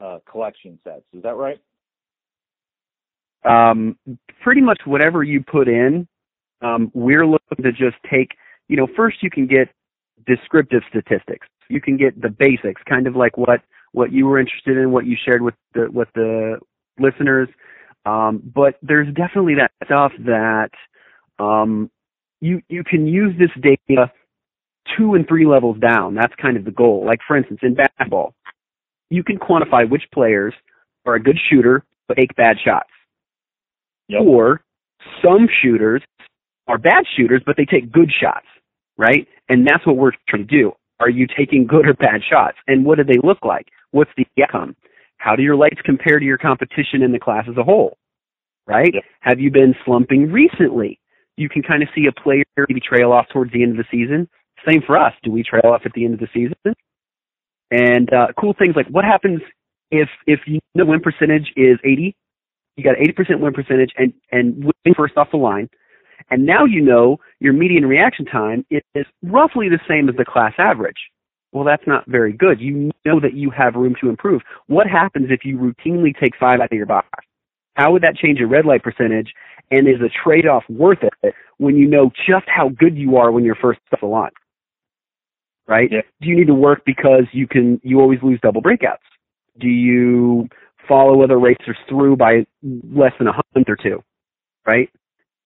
[0.00, 1.04] uh, collection sets.
[1.12, 1.60] Is that right?
[3.44, 3.98] um,
[4.42, 6.08] pretty much whatever you put in,
[6.62, 8.32] um, we're looking to just take,
[8.68, 9.68] you know, first you can get
[10.26, 11.46] descriptive statistics.
[11.68, 13.60] You can get the basics, kind of like what
[13.94, 16.58] what you were interested in, what you shared with the with the
[16.98, 17.48] listeners.
[18.04, 20.70] Um, but there's definitely that stuff that
[21.38, 21.90] um,
[22.40, 24.12] you you can use this data
[24.98, 26.14] two and three levels down.
[26.14, 27.04] That's kind of the goal.
[27.06, 28.34] Like for instance, in basketball,
[29.08, 30.52] you can quantify which players
[31.06, 32.90] are a good shooter but take bad shots.
[34.08, 34.22] Yep.
[34.22, 34.60] Or
[35.22, 36.02] some shooters
[36.66, 38.46] are bad shooters, but they take good shots,
[38.96, 39.26] right?
[39.48, 40.72] And that's what we're trying to do.
[41.00, 42.56] Are you taking good or bad shots?
[42.66, 43.68] And what do they look like?
[43.94, 44.74] What's the outcome?
[45.18, 47.96] How do your lights compare to your competition in the class as a whole?
[48.66, 48.92] Right?
[48.92, 49.04] Yep.
[49.20, 50.98] Have you been slumping recently?
[51.36, 53.84] You can kind of see a player maybe trail off towards the end of the
[53.90, 54.28] season.
[54.68, 55.12] Same for us.
[55.22, 56.74] Do we trail off at the end of the season?
[57.70, 59.40] And uh, cool things like what happens
[59.90, 62.16] if if you know win percentage is 80
[62.76, 65.68] you got 80% win percentage and, and win first off the line.
[66.30, 70.52] And now you know your median reaction time is roughly the same as the class
[70.58, 70.96] average.
[71.54, 72.60] Well, that's not very good.
[72.60, 74.42] You know that you have room to improve.
[74.66, 77.08] What happens if you routinely take five out of your box?
[77.74, 79.32] How would that change your red light percentage?
[79.70, 83.44] And is a trade-off worth it when you know just how good you are when
[83.44, 84.32] you're first off the line?
[85.68, 85.88] Right?
[85.90, 86.02] Yeah.
[86.20, 88.98] Do you need to work because you can, you always lose double breakouts?
[89.58, 90.48] Do you
[90.88, 94.02] follow other racers through by less than a hundred or two,
[94.66, 94.90] right?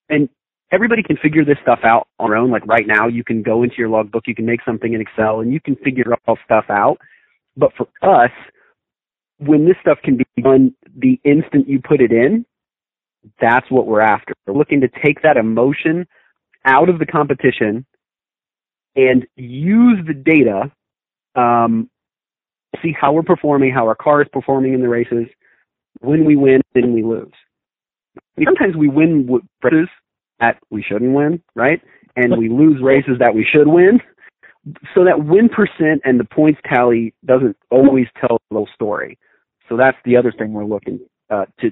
[0.09, 0.31] And
[0.71, 2.51] everybody can figure this stuff out on their own.
[2.51, 5.41] Like right now, you can go into your logbook, you can make something in Excel,
[5.41, 6.99] and you can figure all stuff out.
[7.57, 8.31] But for us,
[9.39, 12.45] when this stuff can be done the instant you put it in,
[13.41, 14.35] that's what we're after.
[14.47, 16.07] We're looking to take that emotion
[16.65, 17.87] out of the competition
[18.97, 20.73] and use the data
[21.35, 21.89] um,
[22.83, 25.27] see how we're performing, how our car is performing in the races,
[26.01, 27.33] when we win and we lose.
[28.43, 29.27] Sometimes we win
[29.63, 29.89] races
[30.41, 31.81] that we shouldn't win, right?
[32.17, 34.01] And we lose races that we should win.
[34.95, 39.19] So that win percent and the points tally doesn't always tell the whole story.
[39.69, 41.71] So that's the other thing we're looking uh, to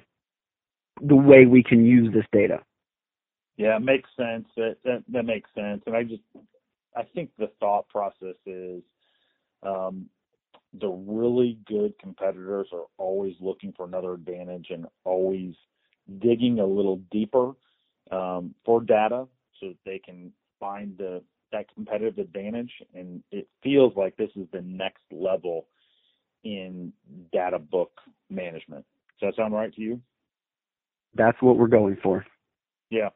[1.03, 2.63] the way we can use this data.
[3.57, 4.47] Yeah, it makes sense.
[4.57, 5.83] That, that that makes sense.
[5.87, 6.23] And I just
[6.95, 8.83] I think the thought process is
[9.63, 10.07] um,
[10.81, 15.55] the really good competitors are always looking for another advantage and always
[16.19, 17.53] digging a little deeper
[18.11, 19.27] um, for data
[19.61, 22.71] so that they can find the that competitive advantage.
[22.95, 25.67] And it feels like this is the next level
[26.45, 26.93] in
[27.33, 27.93] data book
[28.31, 28.85] management.
[29.21, 30.01] Does that sound right to you?
[31.15, 32.27] That's what we're going for.
[32.91, 33.09] Yeah.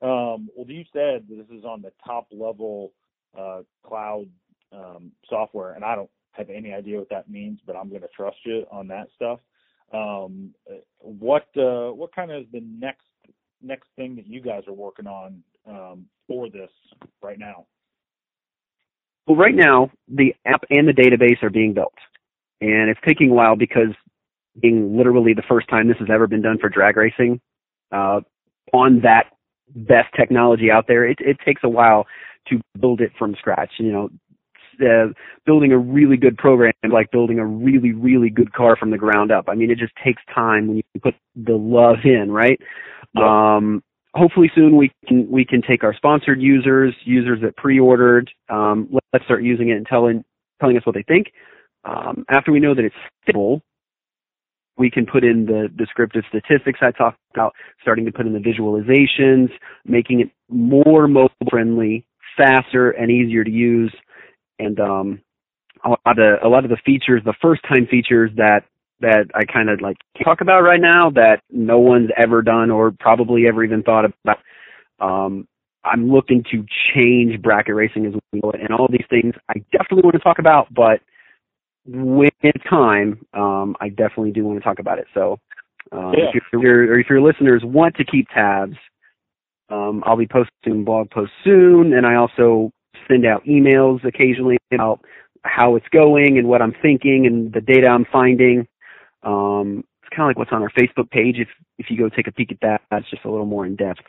[0.00, 2.92] Um, well, you said this is on the top level
[3.38, 4.26] uh, cloud
[4.72, 8.08] um, software, and I don't have any idea what that means, but I'm going to
[8.16, 9.40] trust you on that stuff.
[9.92, 10.54] Um,
[10.98, 13.07] what uh, what kind of the next
[13.62, 16.70] next thing that you guys are working on um, for this
[17.22, 17.66] right now?
[19.26, 21.94] Well, right now the app and the database are being built,
[22.60, 23.94] and it's taking a while because
[24.60, 27.40] being literally the first time this has ever been done for drag racing
[27.92, 28.20] uh,
[28.72, 29.24] on that
[29.74, 32.06] best technology out there, it, it takes a while
[32.48, 33.72] to build it from scratch.
[33.78, 34.08] You know,
[34.80, 35.12] uh,
[35.44, 39.32] building a really good program like building a really really good car from the ground
[39.32, 39.46] up.
[39.48, 42.60] I mean, it just takes time when you put the love in, right?
[43.16, 43.82] Um,
[44.14, 48.30] hopefully soon we can we can take our sponsored users, users that pre-ordered.
[48.48, 50.24] Um, let's start using it and telling
[50.60, 51.32] telling us what they think.
[51.84, 53.62] Um, after we know that it's stable,
[54.76, 58.38] we can put in the descriptive statistics I talked about, starting to put in the
[58.38, 59.50] visualizations,
[59.84, 62.04] making it more mobile friendly,
[62.36, 63.94] faster and easier to use,
[64.58, 65.20] and um,
[65.84, 68.64] a lot of a lot of the features, the first time features that
[69.00, 72.92] that I kind of like talk about right now that no one's ever done or
[72.98, 74.38] probably ever even thought about.
[75.00, 75.46] Um,
[75.84, 80.14] I'm looking to change bracket racing as well, and all these things I definitely want
[80.14, 81.00] to talk about, but
[81.86, 85.06] when it's time, um, I definitely do want to talk about it.
[85.14, 85.38] So,
[85.92, 86.30] um, yeah.
[86.34, 88.76] if, your, or if your listeners want to keep tabs,
[89.70, 92.70] um, I'll be posting blog posts soon, and I also
[93.06, 95.00] send out emails occasionally about
[95.44, 98.66] how it's going and what I'm thinking and the data I'm finding.
[99.22, 101.36] Um, it's kind of like what's on our Facebook page.
[101.38, 101.48] If
[101.78, 104.00] if you go take a peek at that, that's just a little more in depth.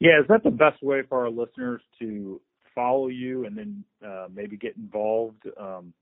[0.00, 2.40] Yeah, is that the best way for our listeners to
[2.74, 5.44] follow you and then uh, maybe get involved?
[5.58, 5.92] Um,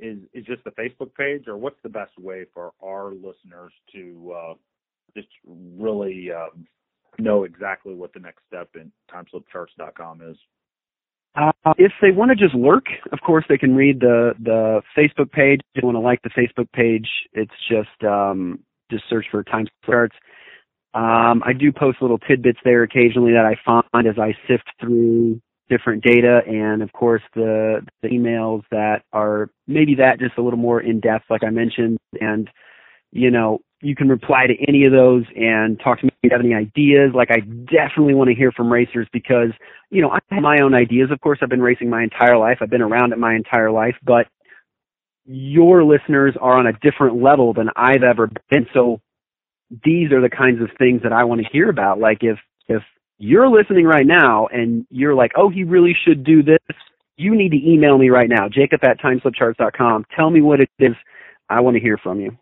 [0.00, 4.34] is is just the Facebook page, or what's the best way for our listeners to
[4.36, 4.54] uh,
[5.16, 6.66] just really um,
[7.18, 10.36] know exactly what the next step in timeslipcharts.com is?
[11.36, 15.32] Uh, if they want to just lurk, of course they can read the the Facebook
[15.32, 15.60] page.
[15.74, 18.60] If they want to like the Facebook page, it's just um,
[18.90, 20.14] just search for Time Charts.
[20.94, 25.40] Um, I do post little tidbits there occasionally that I find as I sift through
[25.68, 30.58] different data, and of course the the emails that are maybe that just a little
[30.58, 32.48] more in depth, like I mentioned, and
[33.14, 36.30] you know you can reply to any of those and talk to me if you
[36.32, 37.12] have any ideas.
[37.14, 39.50] Like I definitely want to hear from racers because,
[39.90, 41.10] you know, I have my own ideas.
[41.10, 42.58] Of course, I've been racing my entire life.
[42.62, 44.26] I've been around it my entire life, but
[45.26, 48.66] your listeners are on a different level than I've ever been.
[48.72, 49.00] So
[49.84, 51.98] these are the kinds of things that I want to hear about.
[51.98, 52.38] Like if,
[52.68, 52.82] if
[53.18, 56.58] you're listening right now and you're like, oh, he really should do this,
[57.16, 60.06] you need to email me right now, jacob at timeslipcharts.com.
[60.16, 60.96] Tell me what it is.
[61.50, 62.36] I want to hear from you.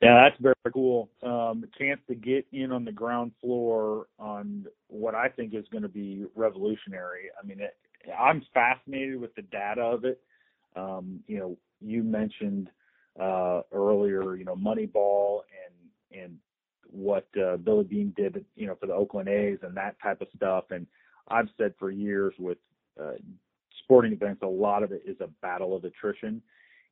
[0.00, 1.10] Yeah, that's very cool.
[1.24, 5.82] Um, chance to get in on the ground floor on what I think is going
[5.82, 7.30] to be revolutionary.
[7.42, 7.76] I mean, it,
[8.16, 10.20] I'm fascinated with the data of it.
[10.76, 12.70] Um, you know, you mentioned
[13.20, 16.36] uh, earlier, you know, Moneyball and and
[16.90, 20.28] what uh, Billy Beane did, you know, for the Oakland A's and that type of
[20.34, 20.64] stuff.
[20.70, 20.86] And
[21.28, 22.58] I've said for years with
[22.98, 23.12] uh,
[23.82, 26.40] sporting events, a lot of it is a battle of attrition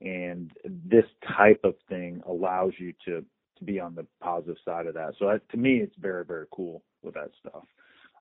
[0.00, 1.04] and this
[1.36, 3.24] type of thing allows you to
[3.58, 5.14] to be on the positive side of that.
[5.18, 7.64] So that, to me, it's very very cool with that stuff.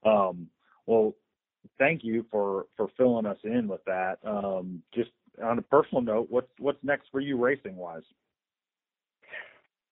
[0.05, 0.47] Um,
[0.85, 1.15] well,
[1.77, 4.17] thank you for for filling us in with that.
[4.25, 5.11] Um, just
[5.43, 8.03] on a personal note, what's what's next for you racing wise?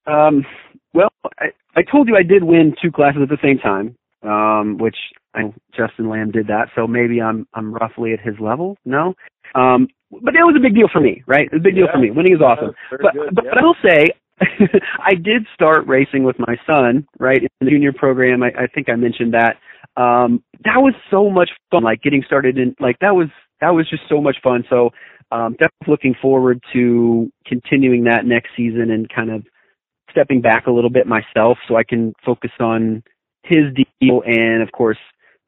[0.05, 0.45] Um,
[0.93, 1.09] well,
[1.39, 4.97] I, I told you I did win two classes at the same time, um, which
[5.33, 8.77] I, Justin Lamb did that, so maybe I'm I'm roughly at his level.
[8.85, 9.13] No,
[9.55, 9.87] um,
[10.21, 11.45] but it was a big deal for me, right?
[11.45, 12.11] It was a big deal for me.
[12.11, 12.73] Winning is awesome.
[12.91, 13.51] But good, but, yeah.
[13.53, 14.07] but I will say,
[14.99, 18.43] I did start racing with my son, right, in the junior program.
[18.43, 19.57] I, I think I mentioned that.
[19.95, 21.83] Um, that was so much fun.
[21.83, 23.27] Like getting started in, like that was
[23.61, 24.63] that was just so much fun.
[24.69, 24.89] So
[25.31, 29.43] um, definitely looking forward to continuing that next season and kind of
[30.11, 33.03] stepping back a little bit myself so I can focus on
[33.43, 34.97] his deal and of course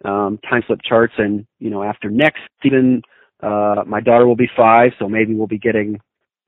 [0.04, 3.02] um, time slip charts and you know after next season
[3.42, 6.00] uh, my daughter will be five, so maybe we'll be getting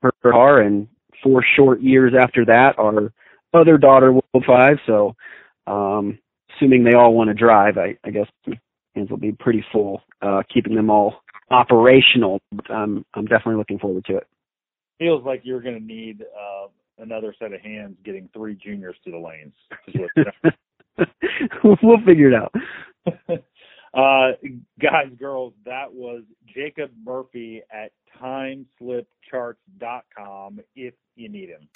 [0.02, 0.88] her car, and
[1.22, 3.12] four short years after that, our
[3.52, 4.76] other daughter will be five.
[4.86, 5.14] So,
[5.66, 6.18] um,
[6.56, 8.26] assuming they all want to drive, I, I guess
[8.94, 11.16] hands will be pretty full, uh, keeping them all
[11.50, 12.40] operational.
[12.52, 14.26] But I'm I'm definitely looking forward to it.
[14.98, 16.68] Feels like you're going to need uh,
[16.98, 19.54] another set of hands getting three juniors to the lanes.
[21.82, 22.52] we'll figure it out.
[23.94, 24.32] Uh,
[24.80, 31.68] guys, girls, that was Jacob Murphy at timeslipcharts.com if you need him.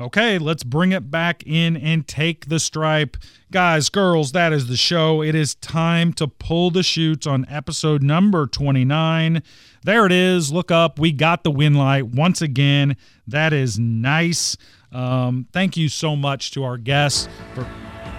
[0.00, 3.16] Okay, let's bring it back in and take the stripe.
[3.50, 5.24] Guys, girls, that is the show.
[5.24, 9.42] It is time to pull the chutes on episode number 29.
[9.82, 10.52] There it is.
[10.52, 11.00] Look up.
[11.00, 12.96] We got the win light once again.
[13.26, 14.56] That is nice.
[14.92, 17.62] Um, thank you so much to our guests for,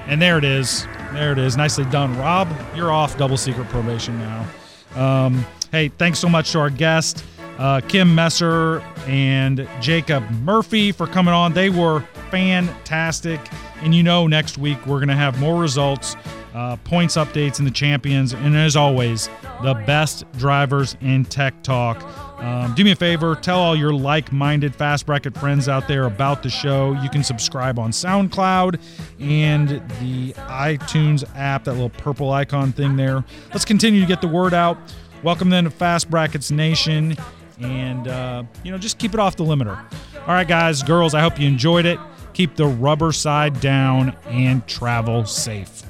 [0.07, 0.85] and there it is.
[1.13, 1.57] There it is.
[1.57, 2.47] Nicely done, Rob.
[2.75, 4.47] You're off double secret probation now.
[4.95, 7.23] Um, hey, thanks so much to our guest,
[7.57, 11.53] uh, Kim Messer and Jacob Murphy, for coming on.
[11.53, 13.39] They were fantastic.
[13.81, 16.15] And you know, next week we're going to have more results,
[16.53, 18.33] uh, points updates, and the champions.
[18.33, 19.29] And as always,
[19.63, 22.03] the best drivers in tech talk.
[22.39, 26.05] Um, do me a favor, tell all your like minded Fast Bracket friends out there
[26.05, 26.93] about the show.
[27.01, 28.79] You can subscribe on SoundCloud
[29.19, 29.69] and
[29.99, 33.25] the iTunes app, that little purple icon thing there.
[33.49, 34.77] Let's continue to get the word out.
[35.21, 37.17] Welcome then to Fast Brackets Nation.
[37.59, 39.77] And, uh, you know, just keep it off the limiter.
[40.21, 41.99] All right, guys, girls, I hope you enjoyed it.
[42.31, 45.83] Keep the rubber side down and travel safe.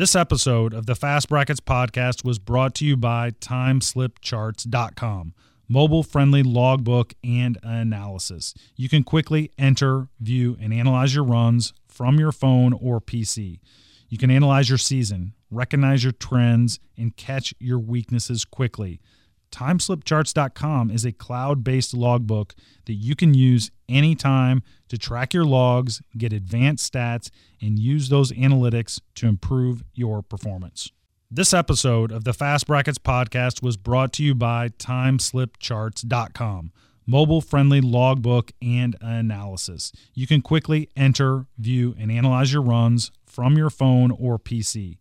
[0.00, 5.34] This episode of the Fast Brackets podcast was brought to you by TimeSlipCharts.com,
[5.68, 8.54] mobile friendly logbook and analysis.
[8.76, 13.60] You can quickly enter, view, and analyze your runs from your phone or PC.
[14.08, 19.02] You can analyze your season, recognize your trends, and catch your weaknesses quickly.
[19.50, 22.54] TimeSlipCharts.com is a cloud based logbook
[22.86, 27.30] that you can use anytime to track your logs, get advanced stats,
[27.60, 30.90] and use those analytics to improve your performance.
[31.30, 36.72] This episode of the Fast Brackets podcast was brought to you by TimeSlipCharts.com,
[37.06, 39.92] mobile friendly logbook and analysis.
[40.12, 44.98] You can quickly enter, view, and analyze your runs from your phone or PC.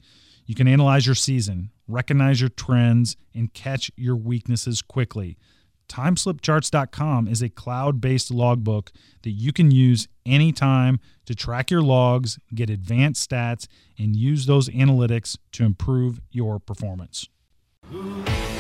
[0.50, 5.38] You can analyze your season, recognize your trends, and catch your weaknesses quickly.
[5.90, 8.92] TimeSlipCharts.com is a cloud based logbook
[9.22, 13.68] that you can use anytime to track your logs, get advanced stats,
[14.00, 17.30] and use those analytics to improve your performance.
[17.92, 18.59] Hey,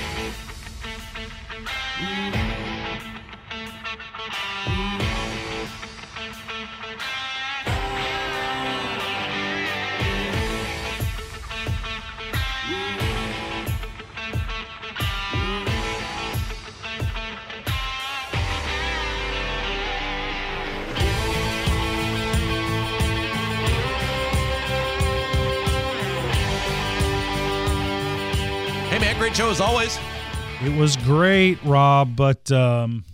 [29.29, 29.99] great show as always.
[30.65, 33.05] It was great, Rob, but um,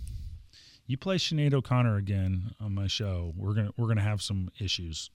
[0.86, 3.34] you play Sinead O'Connor again on my show.
[3.36, 5.10] We're gonna we're gonna have some issues.